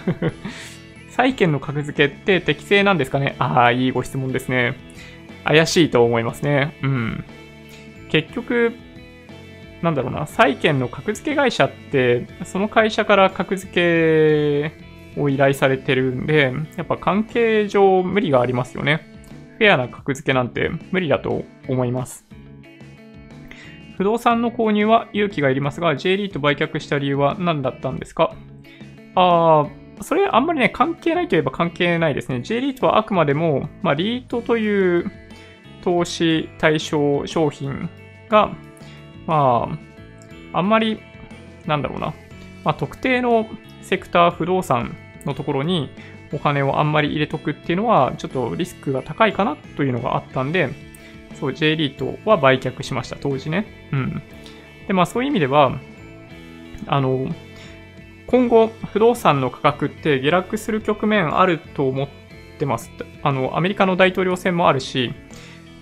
[1.10, 3.36] 債券の格付けって適正なんですかね？
[3.38, 4.74] ああ、いいご質問ですね。
[5.44, 6.76] 怪しいと思いますね。
[6.82, 7.24] うん。
[8.22, 8.72] 結局、
[9.82, 14.72] なんだろうな、債券の格付け会社って、その会社から格付
[15.14, 19.06] けを依頼されてるんで、やっぱ関係上無理がありますよね。
[19.58, 22.26] フェアな格付けなんて無理だと思います。
[23.96, 28.34] 不動産の購入は勇気がいりますが、J リート売却した理由は何だったんですか？
[29.14, 29.66] あ
[30.00, 32.42] あ、それあんまりね、関係ないといえば関係ないですね。
[32.42, 35.10] J リートはあくまでも、まあ、リートという
[35.82, 37.88] 投資対象商品
[38.28, 38.52] が、
[39.26, 39.78] ま
[40.52, 41.00] あ、あんまり、
[41.66, 42.14] なんだろうな、
[42.64, 43.48] まあ、特定の
[43.82, 45.90] セクター不動産のところに
[46.32, 50.70] お金をあんまり入れとくっていうのは、ちょっとリスクが高いかなというのがあったんで、
[51.38, 53.66] そう、J リートは売却しました、当時ね。
[53.92, 54.22] うん。
[54.86, 55.78] で、まあそういう意味では、
[56.86, 57.28] あの、
[58.26, 62.08] 今後、不動産の価格って下落する局面あると思っ
[62.58, 62.90] てます。
[63.22, 65.12] あの、アメリカの大統領選もあるし、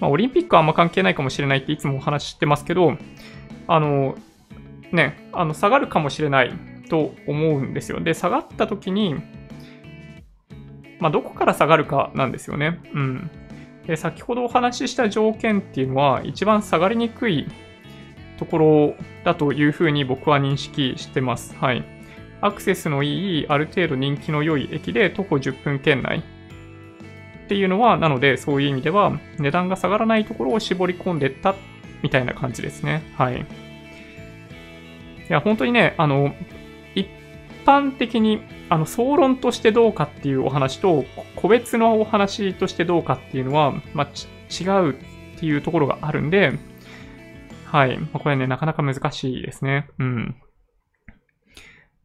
[0.01, 2.97] まあ、オリンピックはあんま関係ないかもしれないっていつもお話してますけど、
[3.67, 4.17] あの、
[4.93, 6.53] ね、あの、下がるかもしれない
[6.89, 8.01] と思うんですよ。
[8.01, 9.17] で、下がった時に、
[11.01, 12.81] まあ、どこから下がるかなんですよね。
[12.93, 13.31] うん。
[13.87, 17.47] で、先ほどお話しした条件っていうのは、一番下がりにくい
[18.39, 21.55] ところだというふうに僕は認識してます。
[21.57, 21.85] はい。
[22.41, 26.23] アクセスのいい、ある程度人気の良い駅で徒歩10分圏内
[27.45, 31.55] っていうのは、なので、そういう意味では、値段が下がらないところを絞り込んでった
[32.03, 33.03] みたいな感じですね。
[33.17, 33.41] はい。
[33.41, 33.45] い
[35.29, 36.35] や、本当にね、あの、
[36.95, 37.09] 一
[37.65, 41.05] 般的にあの、総論としてどうかっていうお話と、
[41.37, 44.09] 個別のお話としてどうかっていうのは、まあ、
[44.51, 44.95] 違うっ
[45.39, 46.53] ていうところがあるんで、
[47.67, 47.99] はい。
[47.99, 49.89] まあ、これね、なかなか難しいですね。
[49.99, 50.37] うん。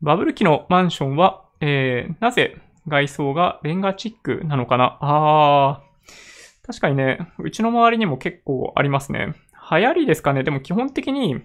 [0.01, 2.57] バブル期のマンションは、えー、なぜ
[2.89, 4.97] 外装がレンガチックなのかな？
[5.01, 9.35] あー、確かにね、うちの周りにも結構ありますね。
[9.71, 10.43] 流行りですかね？
[10.43, 11.41] でも基本的に、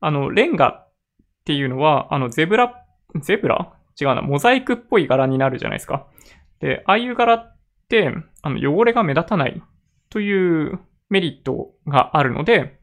[0.00, 0.92] あの、レンガっ
[1.44, 2.84] ていうのは、あの、ゼブラ、
[3.20, 3.72] ゼブラ？
[4.00, 6.06] 違うな、モザイクっぽい柄になるじゃないですか。
[6.60, 7.58] で、ああいう柄っ
[7.88, 8.12] て、
[8.42, 9.62] あの、汚れが目立たない
[10.10, 10.80] という
[11.10, 12.80] メリットがあるので、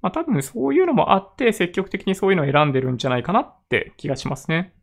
[0.00, 4.74] まあ多分そういうのもあって積極的にそういうのを選んでるんじゃないかなって気がしますね。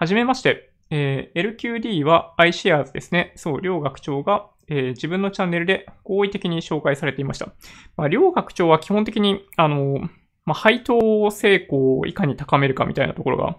[0.00, 0.72] はじめまして。
[0.88, 3.34] えー、LQD は iShares ですね。
[3.36, 7.52] そう、両学長が、えー、自分のチャンネルで好意的に紹介されていました。
[7.98, 10.00] まあ、両学長は基本的に、あの、
[10.46, 13.58] まあ、配当成功をいかに高めるかみたいなところが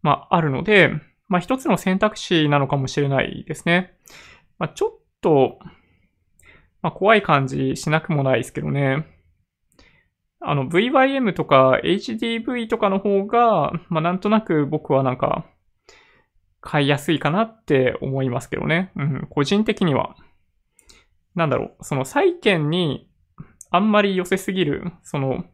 [0.00, 0.92] まあ、あるので、
[1.26, 3.94] まあ、一つの選択肢なのかもしれないですね。
[4.60, 5.58] まあ、ちょっと、
[6.82, 9.17] まあ、怖い感じしなくもないですけどね。
[10.40, 15.46] あの、VYM とか HDV とかの方が、まあ、なんとなく僕はなんか、
[16.60, 18.92] 買いやすいかなって思いますけどね。
[18.96, 20.16] うん、個人的には。
[21.34, 23.08] なんだろう、その債券に
[23.70, 25.44] あんまり寄せすぎる、その、っ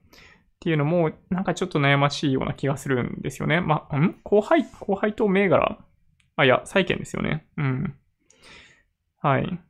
[0.60, 3.60] ていうのも、なんかちょっと悩ましいような気がするんですよね。
[3.60, 4.18] まあ、ん？
[4.22, 5.78] 後輩、後輩と銘柄？
[6.36, 7.46] あ、いや、債券ですよね。
[7.58, 7.94] うん。
[9.20, 9.60] はい。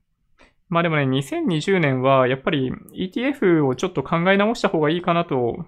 [0.68, 5.64] まあでもね、2020年はやっぱり ETF をちょっと考え直した方がいいかなと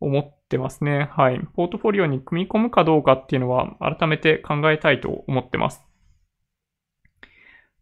[0.00, 1.10] 思ってますね。
[1.12, 1.40] はい。
[1.54, 5.84] ポートフォリオに組み込むかどうかっていうのは改めて考えたいと思ってます。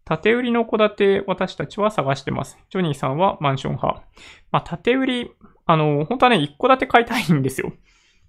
[0.04, 0.90] 縦売りの戸建
[1.20, 2.58] て私たちは探してます。
[2.70, 4.02] ジョニーさんはマンション派。
[4.50, 5.30] まあ、縦売り、
[5.64, 7.72] あの、本当はね、一戸建て買いたいんですよ。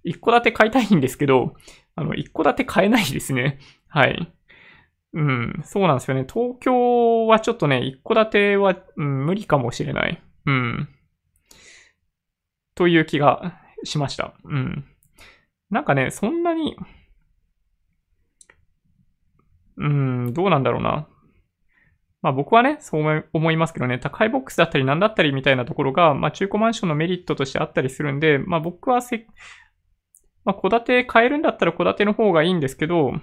[0.03, 1.55] 一戸建て買いたいんですけど、
[1.95, 3.59] あの、一戸建て買えないですね。
[3.87, 4.31] はい。
[5.13, 6.25] うん、そうなんですよね。
[6.31, 10.21] 東京はちょっとね、一戸建ては、うん、無理かもしれない。
[10.45, 10.89] うん。
[12.75, 14.33] という気がしました。
[14.43, 14.85] うん。
[15.69, 16.75] なんかね、そんなに、
[19.77, 21.07] うん、どうなんだろうな。
[22.23, 29.27] まあ僕はね、そう思いますけどね、高いボックスだったり何だったりみたいなところが、まあ中古マンションのメリットとしてあったりするんで、まあ僕はせ、
[30.45, 33.13] まあ戸建て買えるんだったら戸建ての方がいいんですけど、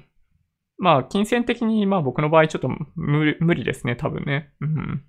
[0.80, 4.50] まあ金銭的にまあ僕の場合ちょっと無理ですね、多分ね。
[4.60, 5.04] うん。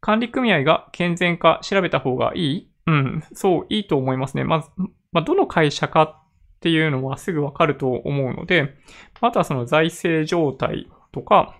[0.00, 2.70] 管理組合が健全か調べた方がいい？
[2.86, 4.42] うん、そう、いいと思いますね。
[4.42, 4.70] まず、
[5.12, 6.24] まあ、どの会社かっ
[6.58, 8.74] っていうのはすぐわかると思うので、
[9.20, 11.56] あとはその財政状態とか、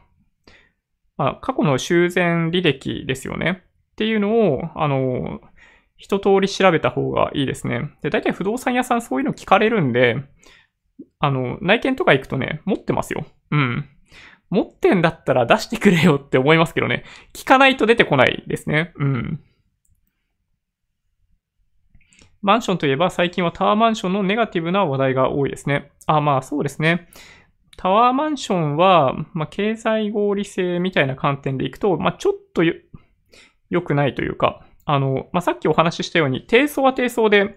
[1.16, 3.62] まあ、過去の修繕履歴ですよね。
[3.92, 5.40] っていうのを、あの、
[5.96, 7.90] 一通り調べた方がいいですね。
[8.02, 10.16] で、大体不動産屋さんそういうの聞かれるんで、
[11.20, 13.26] あの、内見とか行くとね、持ってますよ。
[13.50, 13.88] うん。
[14.50, 17.04] 持ってんだったら出してくれよって思いますけどね。
[17.34, 18.92] 聞かないと出てこないですね。
[18.96, 19.40] うん。
[22.40, 25.90] マンションといえば最近はタワーマンションのネガティブな話題が多いですね。
[26.06, 27.08] あ、まあそうですね。
[27.76, 32.62] タワーマンションは、まあ、経済合理性みたいな観点でいくと、まあ、ちょっと
[33.70, 37.56] 良くないというか、あの、まあ、さっきお話ししたように、低層は低層で、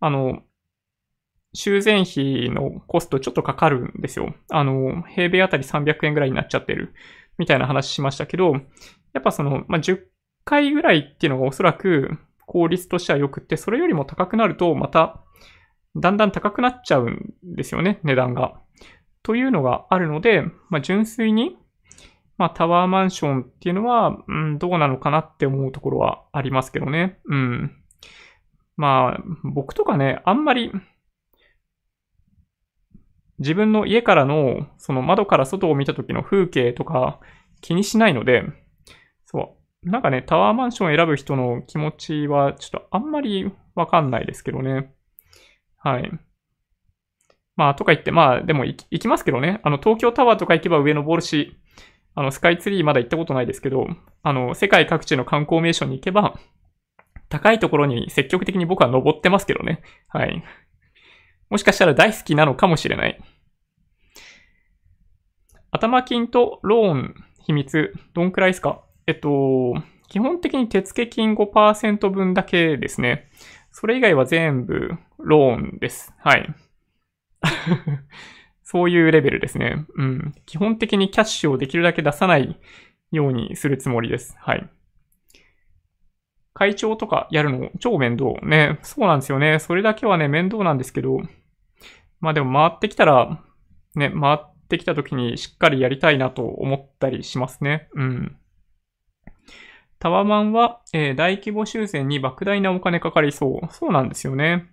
[0.00, 0.42] あの、
[1.52, 4.34] 修繕費のコストちょっとかかるんですよ。
[4.50, 6.94] あの、平米あたり300円ぐらいになっちゃってる、
[7.38, 8.52] みたいな話しましたけど、
[9.12, 10.00] やっぱその、まあ、10
[10.44, 15.22] 回ぐらいっていうのがおそらく効率としては良くって、それよりも高くなると、また、
[15.96, 18.60] だんだん高くなっちゃうんですよね、値段が。
[19.22, 21.56] というのがあるので、まあ、純粋に、
[22.38, 27.18] まあ、タワーマンションっていうのは、うん、どうなのかなって思うところはありますけどね。
[27.26, 27.76] うん。
[28.76, 30.72] まあ、僕とかね、あんまり、
[33.40, 37.20] 自分の家からの、その窓から外を見た時の風景とか
[37.60, 38.44] 気にしないので、
[39.26, 39.90] そう。
[39.90, 44.92] なんかね、タワーマンションを選ぶ人の気持ちはちょっとあんまりわかんないですけどね。
[45.78, 46.10] はい。
[47.56, 49.60] まあ、とか言って、まあ、でも行きますけどね。
[49.64, 51.56] あの、東京タワーとか行けば上登るし、
[52.14, 53.86] あの、スカイツリーまだ行ったことないですけど、
[54.22, 56.38] あの、世界各地の観光名所に行けば、
[57.30, 59.82] 高いところに積極的に僕は登ってますけどね。
[60.08, 60.42] はい。
[61.48, 63.20] もしかしたら大好きなのかもしれない。
[65.70, 67.14] 頭金とローン
[67.46, 68.82] 秘密、どんくらいですか？
[69.06, 69.74] えっと、
[70.08, 73.30] 基本的に手付金5%分だけですね。
[73.72, 76.12] それ以外は全部ローンです。
[76.18, 76.54] はい。
[78.62, 79.86] そういうレベルですね。
[79.96, 80.34] うん。
[80.46, 82.60] 基本的にキャッシュをできるだけ出さない
[83.10, 84.36] ようにするつもりです。
[84.38, 84.68] はい。
[86.52, 88.32] 会長とかやるの超面倒。
[88.46, 88.78] ね。
[88.82, 89.60] そうなんですよね。
[89.60, 91.20] それだけはね、面倒なんですけど、
[92.20, 93.42] まあでも回ってきたら、
[93.94, 97.88] ね、回ってきた時にしっかりやりたいなと思ったりしますね。
[97.94, 98.36] うん。
[99.98, 103.72] タワマンは、えー、大規模修繕に莫大なお金かかりそう。
[103.72, 104.70] そうなんですよね。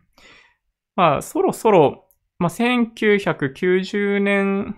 [0.96, 2.08] まあ、そろそろ
[2.40, 4.78] まあ、1990年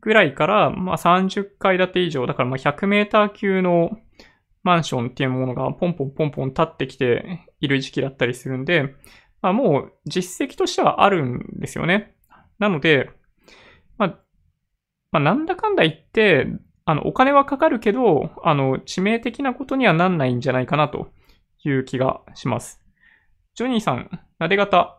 [0.00, 3.98] ぐらいから、まあ、30階建て以上、だからまあ100メーター級の
[4.62, 8.94] マンションっていうものがポンポンポンポン立ってきている時期だったりするんで、
[9.42, 12.14] まあ、もう実績としてはあるんですよね。
[12.58, 13.10] なので、
[13.98, 14.18] まあ、
[15.12, 16.46] まあ、なんだかんだ言って、
[16.84, 21.10] あの、お金はかかるけど、あの、致命的なことにはなんないんじゃないかなと
[21.64, 22.80] いう気がします。
[23.54, 24.98] ジョニーさん、なで型。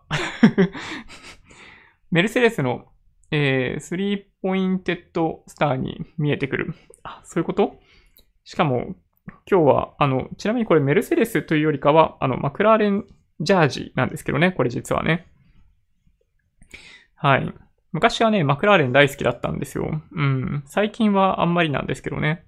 [2.11, 2.85] メルセデスの、
[3.31, 6.73] えー、スリーポインテッドスターに見えてくる。
[7.03, 7.79] あ、そういうこと？
[8.43, 8.95] しかも、
[9.49, 13.05] 今日は、あの、ちなみにこれメルセデスというよりかは、あの、マクラーレン
[13.41, 15.27] ジャージなんですけどね、これ実はね。
[17.15, 17.53] はい。
[17.95, 20.01] 昔はね、マクラーレン大好きだったんですよ。
[20.11, 20.63] うん。
[20.65, 22.43] 最近はあんまりなんですけどね。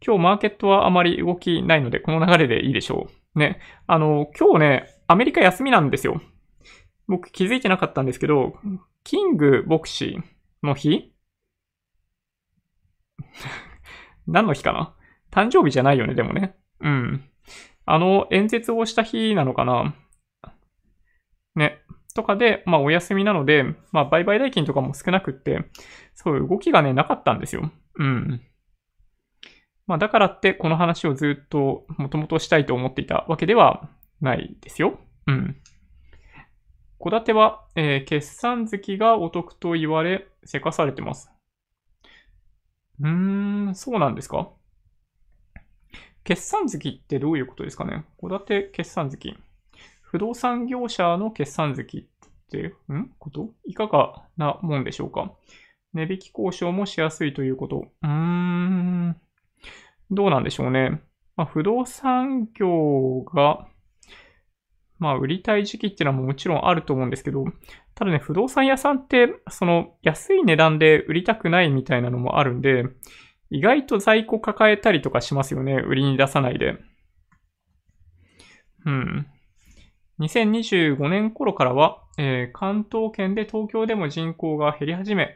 [0.00, 3.38] 今日マーケットはあまり動きないので、この流れでいいでしょう。
[3.38, 3.58] ね。
[3.88, 6.22] あの、今日ね、アメリカ休みなんですよ。
[7.08, 8.54] 僕気づいてなかったんですけど、
[9.02, 10.20] キング牧師
[10.62, 11.12] の日？
[14.28, 14.94] 何の日かな？
[15.32, 16.54] 誕生日じゃないよね、でもね。
[16.78, 17.28] うん。
[17.86, 19.96] あの、演説をした日なのかな？
[21.56, 21.81] ね。
[22.14, 25.64] とかで、まあお休みなので、まあ売買代金とかも少なくって、
[26.14, 27.70] そういう動きがね、なかったんですよ。
[27.96, 28.40] うん。
[29.86, 33.88] まあだからってこの話をずっともともとしたいと思っていたわけでは
[34.20, 34.98] ないですよ。
[35.26, 35.56] うん。
[37.02, 41.32] 戸建ては、えー、決算月がお得と言われ、せかされてます。
[43.00, 44.50] うーん、そうなんですか？
[46.22, 48.04] 決算月ってどういうことですかね？
[48.20, 49.36] 戸建て決算月。
[50.12, 52.08] 不動産業者の決算月っ
[52.50, 53.08] て、ん？
[53.18, 53.48] こと？
[53.64, 55.32] いかがなもんでしょうか？
[55.94, 57.86] 値引き交渉もしやすいということ。
[58.02, 59.16] うーん。
[60.10, 61.00] どうなんでしょうね。
[61.34, 63.66] まあ、不動産業が
[64.98, 67.46] まあ、売りたい時期っていうのはもちろんあると思うんですけど、
[67.94, 72.84] ただね、不動産屋さんって、その安い値段で売りたくないみたいなのもあるんで、
[73.50, 75.74] 意外と在庫抱えたりとかしますよね。
[75.74, 76.76] 売りに出さないで。
[78.84, 79.26] うん。
[80.22, 85.34] 2025年頃からは、えー、関東圏で東京でも人口が減り始め、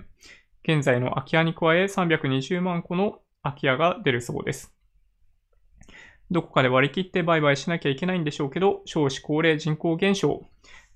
[0.63, 4.73] 現在の空き家に加え320万個の空き家が出るそうです。
[6.31, 10.49] どこかで割り切って売買しなきゃいけないんでしょうけど、少子高齢人口減少、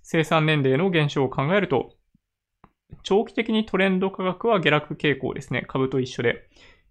[0.03, 1.95] 生産年齢の減少を考えると、
[3.03, 5.65] 長期的にトレンド価格は下落傾向ですね。
[5.67, 6.49] 株と一緒で。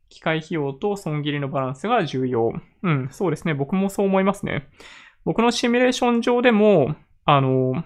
[0.10, 2.54] 機械費用と損切りのバランスが重要。
[2.82, 3.54] うん、そうですね。
[3.54, 4.68] 僕もそう思いますね。
[5.30, 7.84] 僕のシミュレーション上でも、あの、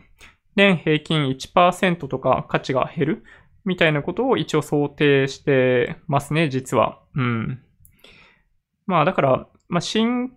[0.55, 3.23] 年平均1%とか価値が減る
[3.65, 7.01] みたいなことを一応想定してますね、実は。
[7.17, 7.61] うん。
[8.85, 10.31] まあだから、まあ新、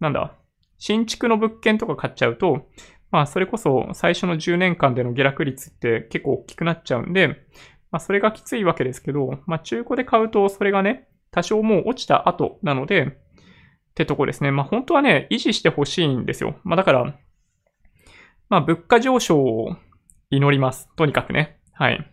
[0.00, 0.34] なんだ、
[0.78, 2.66] 新築の物件とか買っちゃうと、
[3.12, 7.46] まあそれこそ最初の10年間での下落率って結構大きくなっちゃうんで、
[7.92, 13.22] まあそれがきついわけですけど、まあ中古で買うとそれがね、多少もう落ちた後なので、
[13.94, 14.50] ってとこですね。
[14.50, 16.58] まあ本当はね、維持してほしいんですよ。
[16.64, 17.16] まあだから、
[18.48, 19.76] まあ物価上昇を
[20.30, 20.88] 祈ります。
[20.96, 21.60] とにかくね。
[21.72, 22.10] はい。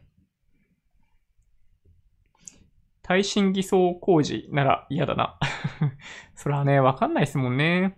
[3.01, 5.39] 耐震偽装工事なら嫌だな。
[6.36, 7.97] それはね、わかんないですもんね。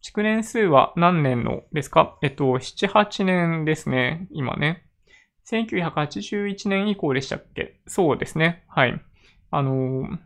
[0.00, 2.18] 築年数は何年のですか？
[2.22, 4.26] えっと、7、8年ですね。
[4.30, 4.86] 今ね。
[5.50, 7.82] 1981年以降でしたっけ？
[7.86, 8.64] そうですね。
[8.68, 8.98] はい。
[9.50, 10.18] あのー、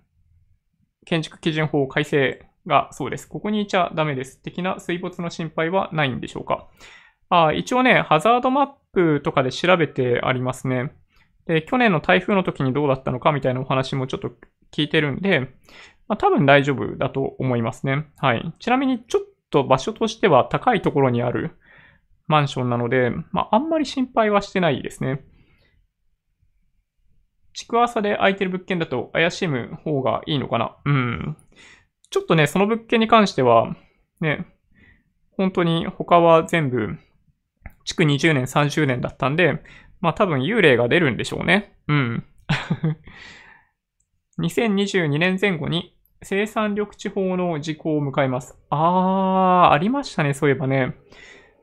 [1.05, 3.29] 建築基準法改正がそうです。
[3.29, 4.39] ここにいちゃダメです。
[4.39, 6.69] 的な水没の心配はないんでしょうか
[7.29, 10.93] あ一応ね、ハザードマップとかで調べてありますね。
[11.47, 14.31] で、去年の台風の時にどうだったのかみたいなお話もちょっと
[14.73, 15.41] 聞いてるんで、
[16.09, 18.07] まあ、多分大丈夫だと思いますね。
[18.17, 18.53] はい。
[18.59, 21.59] ちなみにちょっと場所としては高いところにある
[22.27, 25.25] マンションなので、まあ、あんまり心配はしてないですね。
[27.55, 30.77] 築浅で空いてる物件だと怪しむ方がいいのかな？
[30.85, 31.37] うん。
[32.11, 33.77] ちょっとね、その物件に関しては、
[34.21, 34.47] ね、
[35.37, 36.99] 本当に他は全部、
[37.85, 39.63] 築20年、30年だったんで、
[40.01, 41.77] まあ多分幽霊が出るんでしょうね。
[41.89, 42.25] うん。
[44.41, 48.59] 2022年前後に生産緑地法の時効を迎えます。
[48.71, 50.95] あー、ありましたね、そういえばね。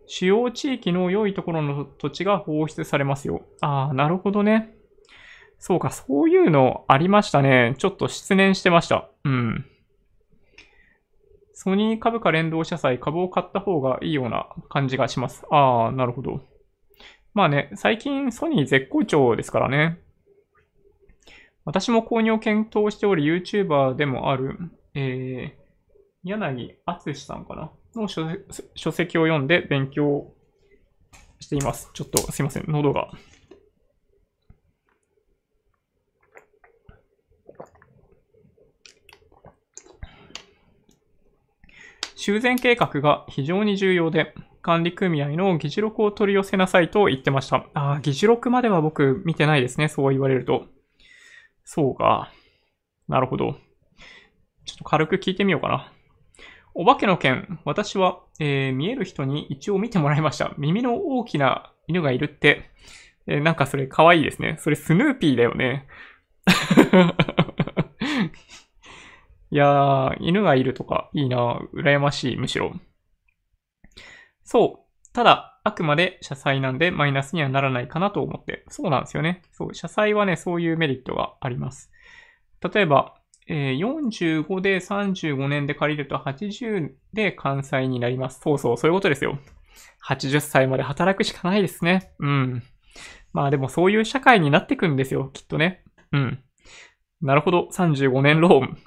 [0.08, 3.46] 主要地域の良いところの土地が放出されますよ。
[3.62, 4.74] あー、なるほどね。
[5.64, 7.76] そうか、そういうのありましたね。
[7.78, 9.08] ちょっと失念してました。
[9.24, 9.66] うん。
[11.54, 15.46] ソニー株価連動社債株を買った方がいいような感じがします。
[15.52, 16.42] あー、なるほど。
[17.36, 20.00] まあね、最近ソニー絶好調ですからね。
[21.64, 24.58] 私も購入を検討しており、YouTuber でもある、
[24.96, 27.72] えー、柳敦さんかな？
[27.94, 28.26] の書
[28.74, 30.34] 書籍を読んで勉強
[31.40, 31.92] しています。
[31.94, 33.12] ちょっとすいません、喉が。
[42.24, 47.66] 修繕計画が非常に重要で、管理組合の議事録を取り寄せなさいと言ってました。
[47.74, 49.88] ああ、議事録までは僕見てないですね。
[49.88, 50.68] そう言われると。
[51.64, 52.32] そうか。
[53.08, 53.56] なるほど。
[54.66, 55.92] ちょっと軽く聞いてみようかな。
[56.76, 60.54] お化けの件、私は、えー、見える人に一応見てもらいました。
[60.60, 62.70] 耳の大きな犬がいるって、
[63.26, 64.58] えー、なんかそれ可愛いですね。
[64.60, 65.88] それスヌーピーだよね。
[69.52, 72.74] いやー、犬がいるとかいいな羨ましい、むしろ。
[74.44, 75.12] そう。
[75.14, 78.64] ただ、あくまで社債なんでマイナスにはならないかなと思って。
[78.70, 79.42] そうなんですよね。
[79.52, 81.92] そう、社債はね、そういうメリットがあります。
[82.74, 83.16] 例えば、
[83.48, 88.40] えー、45で35年で借りると80で完済になります。
[88.42, 89.38] そうそう、そういうことですよ。
[90.08, 92.14] 80歳まで働くしかないですね。
[92.20, 92.64] うん。
[93.34, 95.84] まあでもそういう社会になってくんですよ、きっとね。
[96.14, 96.44] うん。
[97.22, 98.78] なるほど、35年ローン。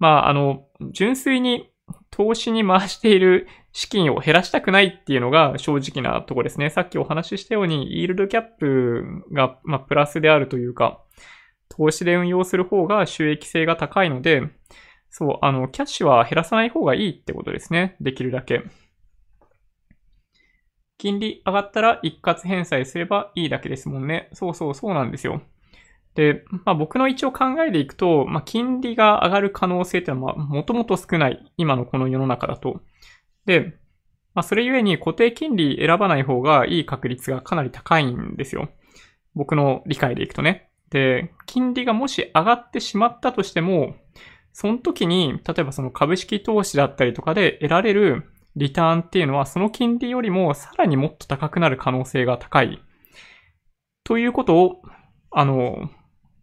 [0.00, 1.70] まあ、あの、純粋に
[2.10, 6.70] 投資に回している資金を減らしたくないっていうのが正直なとこですね。
[6.70, 11.04] さっきお話ししたように、イールドキャップが、ま、プラスであるというか、
[11.68, 14.42] 投資で運用する方が収益性が高いので、
[15.10, 17.96] そう、あの、キャッシュは減らさない方がいいってことですね。
[18.00, 18.62] できるだけ。
[20.98, 24.28] 金利上がったら一括返済すればいいだけですもんね。
[24.34, 25.42] そうそうそうなんですよ。
[26.20, 31.50] で、まあ僕の一応考えでいくと、まあ金利が上がる可能性っていうのはもともと少ない。
[31.56, 32.82] 今のこの世の中だと。
[33.46, 33.78] で、
[34.34, 38.68] まあそれゆえに固定金利選ばない方がいい確率がかなり高いんですよ。
[39.34, 40.68] 僕の理解でいくとね。
[40.90, 43.94] で、金利がもし上がってしまったとしても、
[44.52, 52.78] その時に、例えばその株式投資だったりとかで得られるリターンっていうのは、その金利よりもさらにもっと高くなる可能性が高い。
[54.04, 54.82] ということを、
[55.30, 55.88] あの、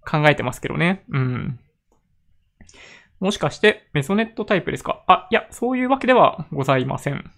[0.09, 1.03] 考えてますけどね。
[1.09, 1.59] うん。
[3.19, 5.03] もしかしてメソネットタイプですか？
[5.07, 7.29] あ、いや、そういうわけではございません。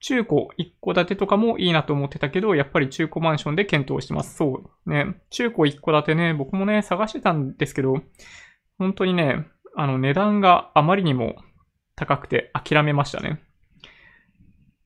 [0.00, 4.36] 中古一戸建てとかもいいなと思ってたけど、やっぱり中古マンションで検討してます。
[4.36, 5.20] そうね。
[5.30, 8.02] 中古一戸建てね、僕もね、探してたんですけど、
[8.78, 9.46] 本当にね、
[9.76, 11.36] あの値段があまりにも
[11.94, 13.40] 高くて諦めましたね。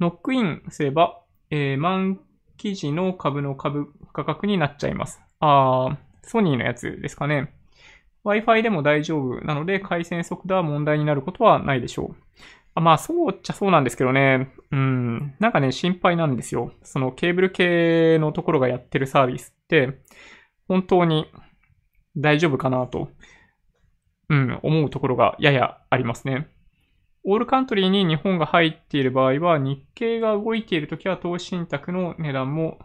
[0.00, 2.18] ノックインすればえー、満
[2.56, 5.20] 記事の株の株価格になっちゃいます。
[5.38, 5.96] あー、
[6.26, 7.54] ソニーのやつですかね。
[8.24, 12.16] Wi-Fi でも大丈夫なので、回線速度は問題になることはないでしょう。
[12.74, 14.52] あまあ、そうっちゃそうなんですけどね。
[14.70, 15.34] うん。
[15.38, 16.72] なんかね、心配なんですよ。
[16.82, 20.00] そのケーブル系のところがやってるサービスって、
[20.68, 21.30] 本当に
[22.16, 23.08] 大丈夫かなと、
[24.28, 26.48] うん、思うところがややありますね。
[27.24, 32.78] オールカントリーに日本が入っている場合は、日経が動いているときは投資信託の値段も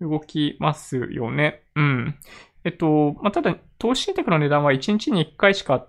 [0.00, 1.62] 動きますよね。
[1.74, 2.14] うん。
[2.68, 5.86] えっと、まあ、ただ、投資信託の値段は1日に1回しか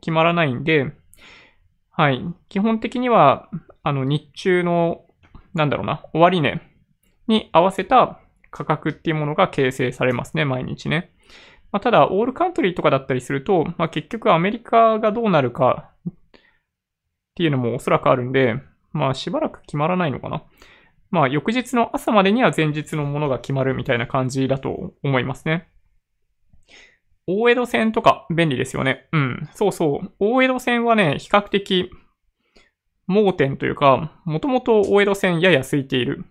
[0.00, 0.92] 決まらないんで、
[1.92, 2.20] はい。
[2.48, 3.48] 基本的には、
[3.84, 5.04] あの、日中の、
[5.54, 6.60] なんだろうな、終値
[7.28, 8.18] に合わせた
[8.50, 11.12] 価格っていうものが形成されますね、毎日ね。
[11.70, 16.12] まあ、ただ、オールカントリーとかだったりすると、まあ、結局アメリカがどうなるかっ
[17.36, 18.56] ていうのもおそらくあるんで、
[18.92, 20.42] まあ、しばらく決まらないのかな。
[21.12, 25.69] まあ、翌日の朝までには前日のものが決まるみたいな感じだと思いますね。
[27.38, 29.08] 大江戸線とか便利ですよね。
[29.12, 29.48] うん。
[29.54, 30.12] そうそう。
[30.18, 31.90] 大江戸線はね、比較的
[33.06, 36.24] 盲点というか、もともと大江戸線やや空いている。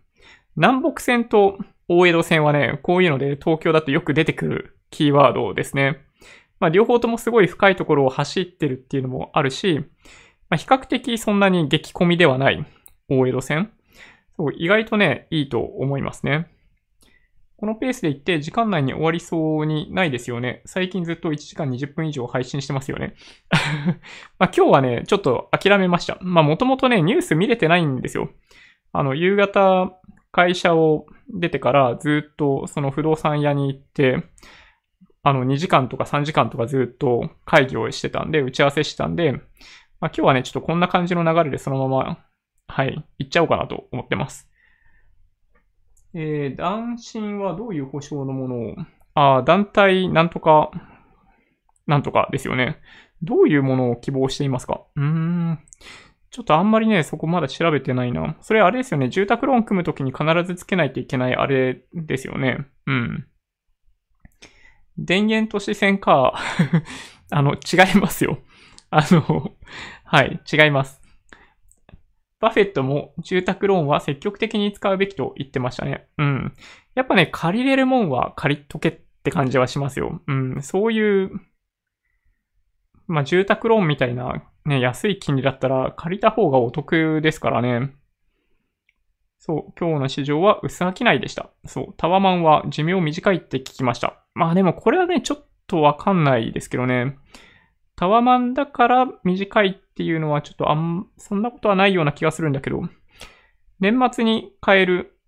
[0.56, 1.58] 南北線と
[1.88, 6.02] 大江戸線はね、こういうので東京だとよく出てくるキーワードですね。
[6.60, 9.80] まあ両方ともすごい深いところを走ってるっていうのもあるし、
[10.50, 12.66] まあ、比較的そんなに激混みではない
[13.10, 13.72] 大江戸線。
[14.36, 16.48] そう、意外とね、いいと思いますね。
[17.60, 20.62] このペースで行って時間内に終わりそうにないですよね。
[20.66, 23.16] 最近ずっと1時間20分以上配信してますよね。
[24.40, 26.18] まあ今日はね、ちょっと諦めました。
[26.22, 28.30] まあもともとね、ニュース見れてないんですよ。
[28.94, 29.92] あの、夕方
[30.32, 34.24] 会社を出てからずっとその不動産屋に行って、
[35.22, 39.42] あの2時間とか3時間とかずっと会議をしてたんで、打ち合わせしてたんで、まあ
[40.06, 42.20] 今日はね、ちょっとこんな感じの流れでそのまま、
[42.68, 44.50] はい、行っちゃおうかなと思ってます。
[46.14, 48.76] えー、男神はどういう保証のものを、
[49.16, 50.72] あ団体なんとか、
[51.88, 52.78] なんとかですよね。
[53.22, 54.82] どういうものを希望していますか？
[54.96, 55.60] うーん。
[56.32, 58.38] ちょっとあんまりね、そこまだ調べてないな。
[58.42, 59.10] それあれですよね。
[59.10, 62.68] 住宅ローン組むときに必ずつけないといけないあれですよね。
[62.86, 63.28] うん。
[64.98, 66.36] 電源都市線か。
[67.32, 68.40] あの、違いますよ。
[68.92, 69.54] あの、
[70.04, 70.99] はい、違います。
[72.40, 76.08] バフェットも住宅ローンは積極的に使うべきと言ってましたね。
[76.18, 76.54] うん。
[76.96, 80.22] やっぱね、借りれるもんは借りとけって感じはしますよ。
[80.28, 80.62] うん。
[80.62, 81.32] そういう、
[83.08, 87.94] まあ、住宅ローンみたいなね、安い金利だったら借りた方がお得ですからね。
[89.40, 91.50] そう、今日の市場は薄商いでした。
[91.66, 94.24] そう、タワマンは寿命短いって聞きました。
[94.34, 97.18] まあでもこれはね、ちょっとわかんないですけどね。
[97.96, 102.84] タワマンだから短いっていうのはちょっとあん、そんなことはないような気がするんだけど、
[103.82, 105.20] 年末に買える、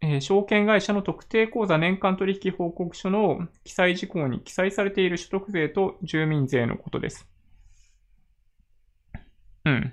[0.00, 7.28] えー、証券会社の特定口座年間取引報告書の記載事項に記載されている所得税と住民税のことです。
[9.64, 9.92] うん。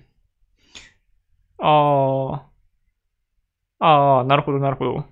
[1.58, 2.52] あ
[3.80, 3.86] あ。
[3.86, 5.06] ああ、なるほど、なるほど。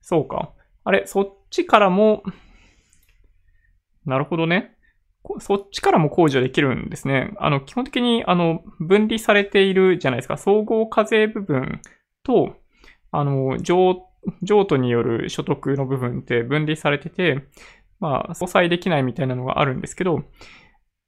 [0.00, 0.54] そうか。
[0.82, 2.24] あれ、そっちからも、
[4.04, 4.77] なるほどね。
[5.40, 7.32] そっちからも控除できるんですね。
[7.38, 10.36] あの、基本的に、あの、分離されているじゃないですか。
[10.36, 11.80] 総合課税部分
[12.22, 12.56] と、
[13.10, 14.02] あの、譲、
[14.42, 17.48] 譲渡による所得の部分って分離されてて、
[18.00, 20.24] まあ、相殺できないみたいなのがあるんですけど、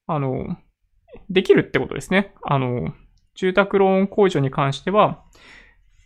[0.07, 0.57] あの、
[1.29, 2.35] できるってことですね。
[2.43, 2.95] あの、
[3.35, 5.25] 住宅ローン控除に関しては、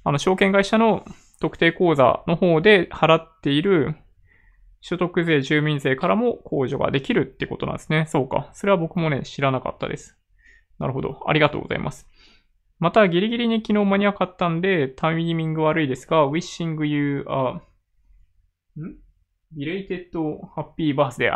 [0.05, 1.05] あの、証券会社の
[1.41, 3.97] 特定口座の方で払っている
[4.87, 8.05] 所得税、住民税からも控除ができるってことなんですね。
[8.07, 8.51] そうか。
[8.53, 10.19] それは僕もね、知らなかったです。
[10.79, 11.23] なるほど。
[11.27, 12.07] ありがとうございます。
[12.79, 17.63] また、ギリギリに昨日間に合わかったんで、タイミング悪いですが、wishing you a
[18.79, 18.99] ん
[19.57, 20.11] ？belated
[20.55, 21.31] happy birthday.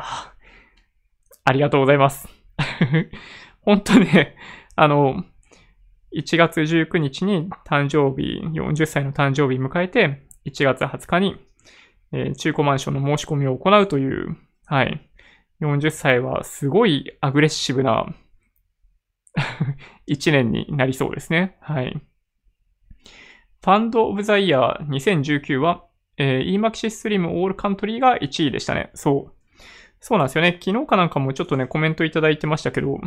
[1.45, 2.29] ありがとうございます。
[3.65, 4.37] 本当ね、
[4.77, 5.25] あの、
[6.15, 11.48] 1月19日に誕生日、40歳の誕生日迎えて、1月20日に
[12.13, 14.37] え、中古マンションの申し込みを行うという、
[14.67, 15.09] はい。
[15.61, 18.07] 40歳はすごいアグレッシブな
[20.09, 21.57] 1年になりそうですね。
[21.61, 22.01] はい。
[23.63, 25.85] ファンドオブザイヤー2019は、
[26.17, 28.91] えー、EMAXIS Slim All Country が1位でしたね。
[28.95, 29.39] そう。
[30.01, 30.59] そうなんですよね。
[30.63, 33.01] 昨日かなんかもちょっとね、コメントいただいてましたけど、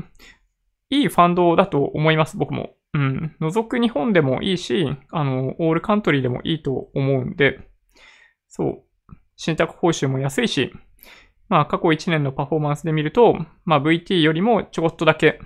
[0.90, 2.76] いいファンドだと思います、僕も。
[2.94, 3.36] うん。
[3.40, 7.60] 覗く日本でもいいし、あの、オールカントリーでもいいと思うんで、
[8.49, 8.84] そう。
[9.42, 10.72] 信託報酬も安いし、
[11.50, 15.40] まあ過去1年のパフォーマンスで見ると、まあ VT よりもちょこっとだけ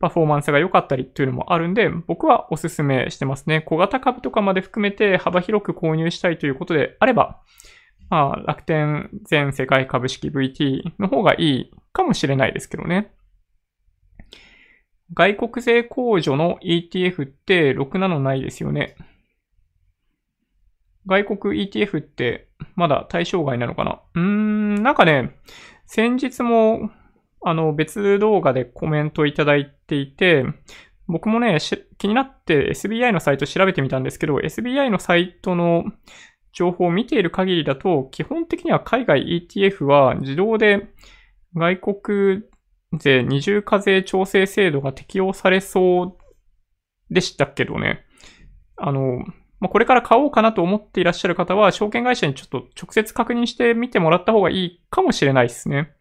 [0.00, 3.60] パフォーマンスが良かったりっていうのもあるんで、僕はおすすめしてますね。
[3.60, 7.40] 小型株とかまで含めて幅広く購入したいということであれば、
[8.10, 13.12] まあ、楽天全世界株式 VT の方がいいかもしれないですけどね。
[15.14, 18.96] 外国税控除の ETF って67ないですよね。
[21.06, 24.00] 外国 ETF ってまだ対象外なのかな？
[24.14, 25.36] うーん、なんかね、
[25.86, 26.90] 先日も
[27.42, 30.44] あの別動画でコメントいただいていて、
[31.08, 31.58] 僕もね、
[31.98, 35.84] 気になって SBI のサイト調べてみたんですけど、SBI のサイトの
[36.52, 40.88] 情報を見ている限りだと、基本的には海外 ETF は自動で
[41.54, 42.42] 外国
[42.98, 46.16] 税二重課税調整制度が適用されそう
[47.12, 48.04] でしたけどね。
[48.76, 49.24] あの、
[49.62, 55.92] まあ、これから買おうかなと思っていらっしゃる方は、証券会社にちょっと直接確認してみてもらった方がいいかもしれないですね。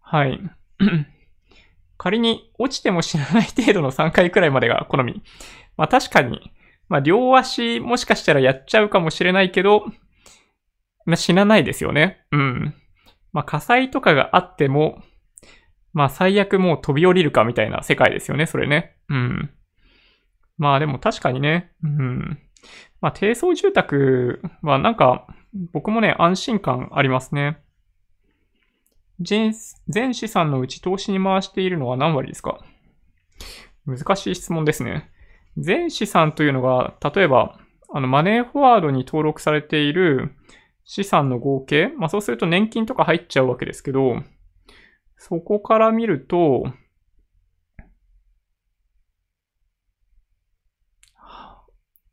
[0.00, 0.40] はい。
[1.98, 5.22] 仮に落ちても死なない程度の3回くらいまでが好み。
[5.76, 6.50] まあ確かに、
[6.88, 9.84] まあ両足もしかしたらやっちゃうかもしれないけど、
[11.06, 12.26] まあ死なないですよね。
[12.32, 12.74] うん。
[13.32, 15.00] まあ火災とかがあっても、
[15.92, 18.96] まあ最悪もう飛び降りるかみたいな世界ですよね、それね。
[19.08, 19.50] うん。
[20.56, 22.38] まあでも確かにね、うん。
[23.00, 25.26] まあ低層住宅はなんか
[25.72, 27.58] 僕もね、安心感ありますね。
[29.20, 32.58] 全資産のうち投資に回しているのは何割ですか？
[33.86, 35.10] 難しい質問ですね。
[35.56, 37.56] 全資産というのが、例えば、
[37.92, 40.34] あの、マネーフォワードに登録されている
[40.84, 44.16] 資産の合計、まあそうすると年金とか入っちゃうわけですけど、
[45.16, 46.64] そこから見ると、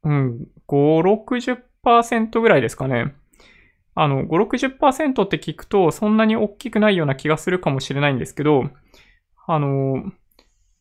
[0.04, 3.16] うん、5、60%ぐらいですかね。
[3.94, 8.70] あの、5、60%って聞くとそんなに大きくないような気がするかもしれないんですけど、
[9.48, 10.12] あの、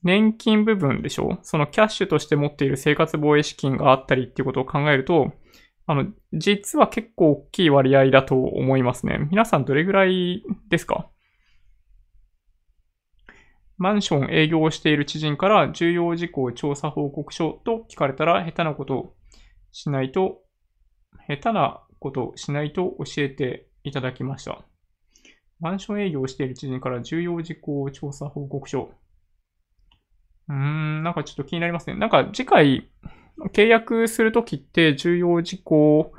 [0.02, 1.38] 年金部分でしょ？
[1.42, 5.32] そのキャッシュとして持っている生活防衛資金があったりっていうことを考えると、
[5.86, 9.26] あの、実は結構大きい割合だと思いますね。
[9.30, 11.10] 皆さんどれぐらいですか？
[13.80, 19.14] マンション営業をしている知人から重要事項調査報告書と聞かれたら下手なことを
[19.72, 20.42] しないと、
[21.26, 24.62] 下手なことをしないと教えていただきました。
[25.60, 28.90] マンション営業をしている知人から重要事項調査報告書。
[30.50, 31.96] うーん、なんかちょっと気になりますね。
[31.96, 32.90] なんか次回
[33.54, 36.12] 契約するときって重要事項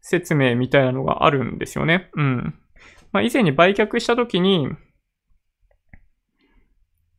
[0.00, 2.10] 説明みたいなのがあるんですよね。
[2.14, 2.54] うん。
[3.10, 4.68] まあ、以前に売却したときに、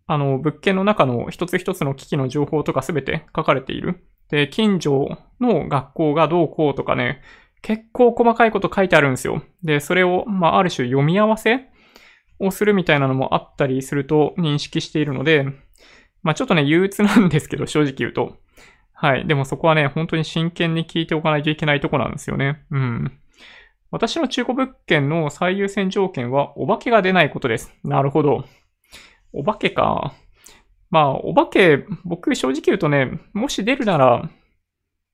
[0.08, 4.06] あの、物件の中の一つ一つの機器の情報とかすべて書かれている。
[4.30, 7.22] で、近所の学校がどうこうとかね、
[7.62, 9.42] 結構細かいこと書いてあるんですよ。
[9.64, 11.68] で、それを、まあ、ある種読み合わせ
[12.40, 15.46] をするみたいなのもあったりすると認識しているので、
[16.22, 18.38] まあ、ちょっとね、憂鬱なんですけど、正直言うと。
[18.94, 19.28] はい。
[19.28, 22.64] でもそこはね、本当に真剣に聞いておかないといけないとこなんですよね。
[22.72, 23.12] うん。
[23.92, 27.74] 私の中古物件の最優先条件は、お化けが出ないことです。
[27.84, 28.46] なるほど。
[29.36, 30.14] お化けか。
[30.90, 34.30] まあ、お化け、僕正直言うとね、もし出るなら、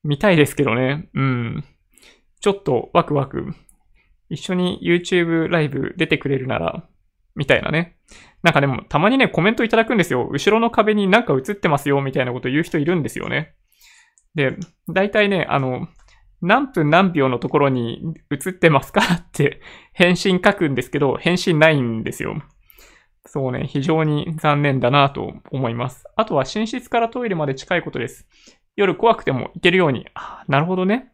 [0.03, 1.09] 見たいですけどね。
[1.13, 1.63] うん。
[2.39, 3.53] ちょっとワクワク。
[4.29, 6.87] 一緒に YouTube ライブ出てくれるなら、
[7.35, 7.97] みたいなね。
[8.43, 10.27] なんかでも、たまにね、コメントいただくんですよ。
[10.31, 13.53] 後ろの壁になんか映ってますよ、みたいなこと言う人いるんですよね。
[14.33, 14.55] で、
[14.87, 15.87] 大体ね、あの、
[16.41, 19.61] 何分何秒のところに映ってますかって
[19.93, 22.41] 返信書くんですけど、返信ないんですよ。
[23.25, 26.05] そうね、非常に残念だなと思います。
[26.15, 28.27] あとは寝室からトイレまで近いことです。
[28.75, 30.07] 夜怖くても行けるように。
[30.13, 31.13] あなるほどね。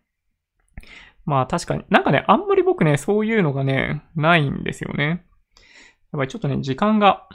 [1.26, 1.84] まあ確かに。
[1.90, 5.06] なんかね、あんまり僕ね、そういうのがね、ないんですよね。
[5.06, 7.28] やっぱりちょっとね、時間が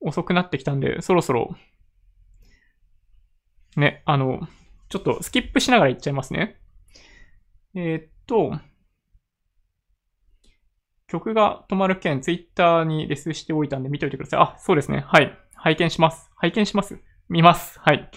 [0.00, 1.56] 遅くなってきたんで、そろそろ、
[3.76, 4.46] ね、あの、
[4.90, 6.60] ちょっとスキップしながら行っちゃいますね。
[7.74, 8.58] えー、っと、
[11.10, 14.40] 曲が止まる件、ツイッターにレスしておいたんで見ておいてください。
[14.40, 15.04] あ、そうですね。
[15.06, 15.36] はい。
[15.54, 16.30] 拝見します。
[16.36, 16.98] 拝見します。
[17.28, 17.80] 見ます。
[17.80, 18.08] はい。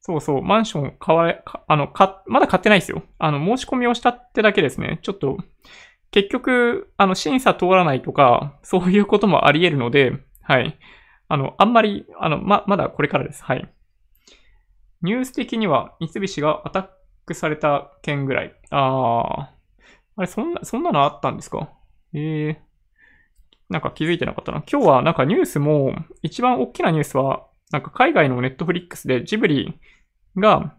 [0.00, 3.04] そうそう、マンション買われ、あの、か、まだ買ってないですよ。
[3.18, 4.98] あの、申し込みをしたってだけですね。
[5.02, 5.38] ちょっと、
[6.10, 10.76] 結局、あの、審査通らないとか、そういうこともあり得るので、はい。
[11.28, 13.44] あの、あんまり、あの、ま、まだこれからです。
[13.44, 13.72] はい。
[15.02, 16.88] ニュース的には、三菱がアタッ
[17.26, 18.54] クされた件ぐらい。
[18.70, 19.59] あー。
[20.20, 21.70] あれ、そんな、そんなのあったんですか？
[22.12, 22.56] ええー、
[23.70, 24.62] なんか気づいてなかったな。
[24.70, 29.80] 今日はなんかニュースも、一番大きなニュースは、なんか海外のネットフリックスでジブリ
[30.36, 30.74] が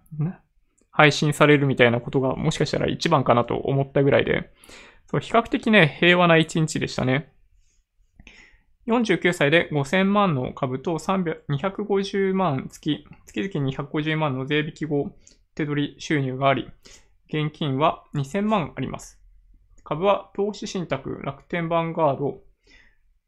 [0.92, 4.52] 配信されるみたいなことがもしかしたら一番かなと思ったぐらいで、
[5.10, 7.32] そう比較的ね、平和な一日でしたね。
[8.86, 15.16] 49歳で5000万の株と250万月、月々250万の税引き後
[15.56, 16.70] 手取り収入があり、
[17.30, 19.21] 現金は2000万あります。
[19.84, 22.42] 株は投資信託、楽天ヴァンガード、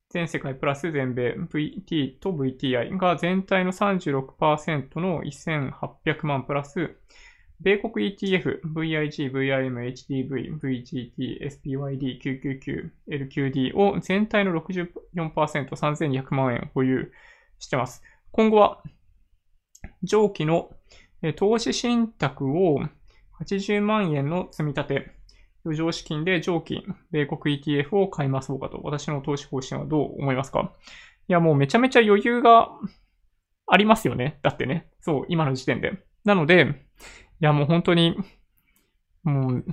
[0.09, 6.95] 全世界プラス全米 VT と VTI が全体の36%の1800万プラス、
[7.59, 14.89] 米国 ETF、VIG、VIM、HDV、VGT、SPYD、999、LQD を全体の64%、
[15.69, 17.11] 3200万円保有
[17.59, 18.03] してます。
[18.31, 18.83] 今後は、
[20.03, 20.71] 上記の
[21.37, 22.81] 投資信託を
[23.41, 25.11] 80万円の積み立て、
[25.65, 30.73] 余剰資金で上記、米国 ETF を買いますかと、私の投資方針はどう思いますか？
[31.27, 32.69] いや、もうめちゃめちゃ余裕が
[33.67, 34.39] ありますよね。
[34.43, 34.89] だってね。
[34.99, 36.03] そう、今の時点で。
[36.25, 36.85] なので、
[37.41, 38.17] いや、もう本当に、
[39.23, 39.65] もう、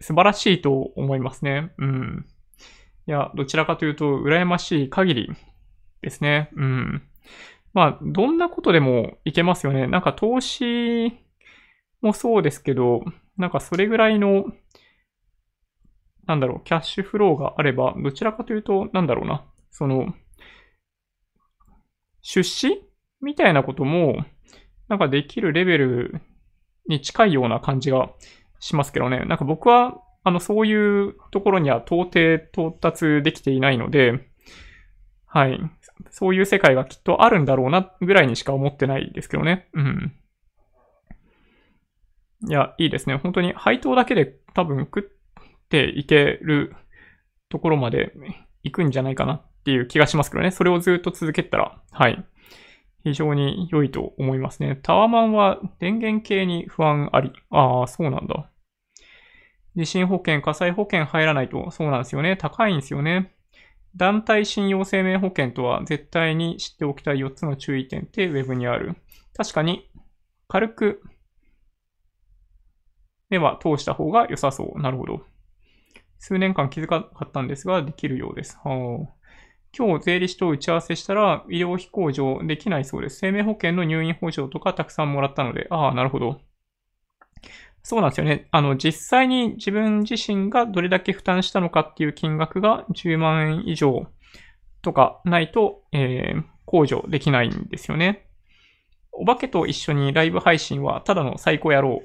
[0.00, 1.72] 素晴らしいと思いますね。
[1.78, 2.26] うん。
[3.06, 5.30] いや、どちらかというと、羨ましい限り
[6.02, 6.50] ですね。
[6.56, 7.02] うん。
[7.72, 9.86] まあ、どんなことでもいけますよね。
[9.86, 11.12] なんか投資
[12.00, 13.04] もそうですけど、
[13.36, 14.44] なんかそれぐらいの、
[16.26, 20.14] なんだろう、キャッシュフローがあれば、どちらかというと、なんだろうな、その、
[22.22, 22.82] 出資
[23.20, 24.24] みたいなことも、
[24.88, 26.20] なんかできるレベル
[26.88, 28.10] に近いような感じが
[28.58, 29.20] しますけどね。
[29.20, 34.30] なんか僕は、あの、そういうところには到底到達できていないので、
[35.26, 35.60] はい。
[36.10, 39.68] そういう世界がきっとあるんだろうな、ぐらいにしか思ってないですけどね。
[39.74, 40.14] うん。
[42.48, 43.16] いや、いいですね。
[43.16, 45.02] 本当に配当だけで多分食っ
[45.74, 46.76] ていける
[47.48, 48.12] ところまで
[48.62, 50.52] 行くんじゃないかなっていう気がしますけどね。
[50.52, 52.24] それをずっと続けたら、はい。
[53.02, 54.78] 非常に良いと思いますね。
[54.82, 57.32] タワマンは電源系に不安あり。
[57.50, 58.50] ああ、そうなんだ。
[59.76, 62.36] 地震保険、火災保険入らないと、そうなんですよね。
[62.36, 63.34] 高いんですよね。
[63.96, 68.94] 団体信用生命保険とは絶対に知っておきたい4つの注意点って Web にある。
[69.36, 69.90] 確かに、
[70.46, 71.02] 軽く
[73.28, 74.80] 目は通した方が良さそう。
[74.80, 75.33] なるほど。
[76.26, 78.58] 数年間気づかなかったんですが、できるようです。
[78.64, 79.24] はあ
[79.76, 83.18] 今日税理士と打ち合わせしたら、医療費控除できないそうです。
[83.18, 86.40] 生命保険の入院補助とかたくさんもらったので、ああ、なるほど。
[87.82, 88.48] そうなんですよね。
[88.52, 94.06] あの、実際に自分自身がどれだけ負担したのかっていう金額が10万円以上
[94.80, 98.30] とかないと、えー、控除できないんですよね。
[99.12, 102.02] お化けと一緒にライブ配信はただの最高野郎。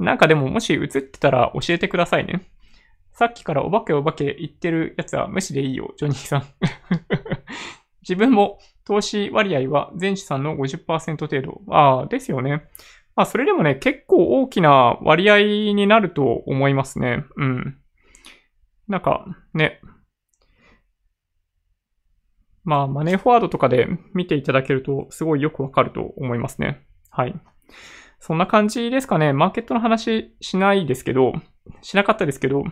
[0.00, 2.50] なんかでももし映ってたら教えてくださいね。
[3.12, 6.44] さっきからお化けお化け言ってるやつは無視でいいよ、ジョニーさん。
[8.02, 11.60] 自分も投資割合は全資産の50%程度。
[11.68, 12.64] ああ、ですよね。
[13.14, 15.40] まあ、それでもね、結構大きな割合
[15.74, 17.24] になると思いますね。
[17.36, 17.78] うん。
[18.88, 19.80] なんか、ね。
[22.64, 26.86] まあ、マネーフォワードとかで見ていただけると、すごいよくわかると思いますね。
[27.10, 27.34] はい。
[28.20, 29.32] そんな感じですかね。
[29.32, 31.32] マーケットの話しないですけど、
[31.82, 32.64] しなかったですけど、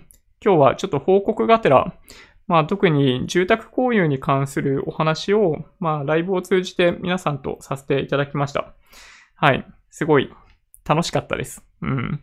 [0.44, 1.94] 今日はちょっと報告がてら、
[2.46, 8.74] まあ特に住宅購入に関するお話を、まあライブを通じて皆さんとさせていただきました。
[9.34, 9.66] はい。
[9.90, 10.30] すごい
[10.86, 11.64] 楽しかったです。
[11.82, 12.20] うん。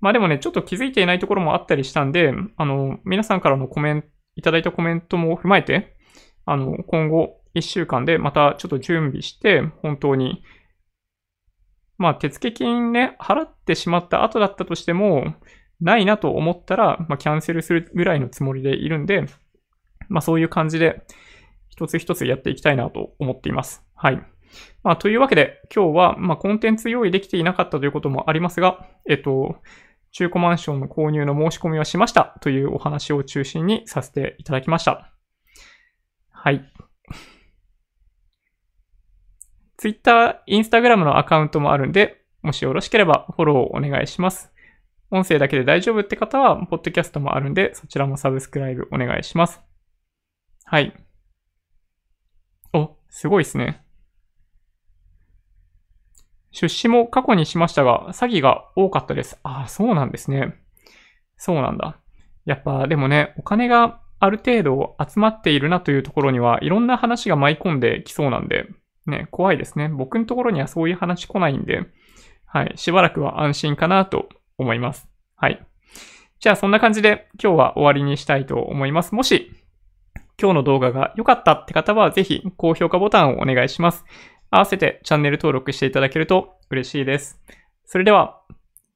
[0.00, 5.96] まあでもね、ちょっと気づいていないところもあったりしたんで、あの、皆さんからのコメント、いただいたコメントも踏まえて、
[6.46, 10.44] あの、今後1週間でまたちょっと準備して、本当に、
[11.98, 15.34] まあ手付金ね、払ってしまった後だったとしても、
[15.80, 19.26] ないなと思ったら、まあ、キャンセルするぐらいのつもりでいるんで、
[20.08, 21.02] まあ、そういう感じで、
[21.68, 23.84] 一つ一つやっていきたいなと思っています。
[23.94, 24.20] はい。
[24.82, 29.56] まあ、というわけで、今日は、まあ、コンテンツ用意できていなかったということもありますが、えっと、
[30.10, 35.12] 中古マンションの購入の申し込みをしましたというお話を中心にさせていただきました。
[36.30, 36.77] はい。
[39.78, 44.52] Twitter、Instagram のアカウントもあるんで、もしよろしければフォローをお願いします。
[45.10, 49.60] 音声だけで大丈夫って方は、ポッドキャストもあるんで、そちらもサブスクライブお願いします。
[50.64, 50.92] はい。
[52.72, 53.84] お、すごいですね。
[56.50, 59.38] 出資も過去にしましたが、詐欺が多かったです。
[59.44, 60.54] ああ、そうなんですね。
[61.36, 61.98] そうなんだ。
[62.46, 68.66] やっぱ、でもね、お金がある程度集まっているなというところには、いろんな話が舞い込んできそうなんで、
[69.10, 69.88] ね、怖いですね。
[69.88, 71.86] 僕のところにはそういう話来ないんで、
[72.46, 75.08] はい、しばらくは安心かなと思います。
[75.36, 75.64] はい。
[76.40, 79.14] じゃあそんな感じで今日は終わりにしたいと思います。
[79.14, 79.50] もし
[80.40, 84.04] 今日の動画が良かったって方はぜひ高評価ボタンをお願いします。
[84.50, 87.40] 合わせてチャンネル登録していただけると嬉しいです。
[87.84, 88.40] それでは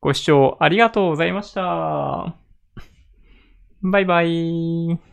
[0.00, 2.36] ご視聴ありがとうございました。
[3.82, 5.11] バイバイ。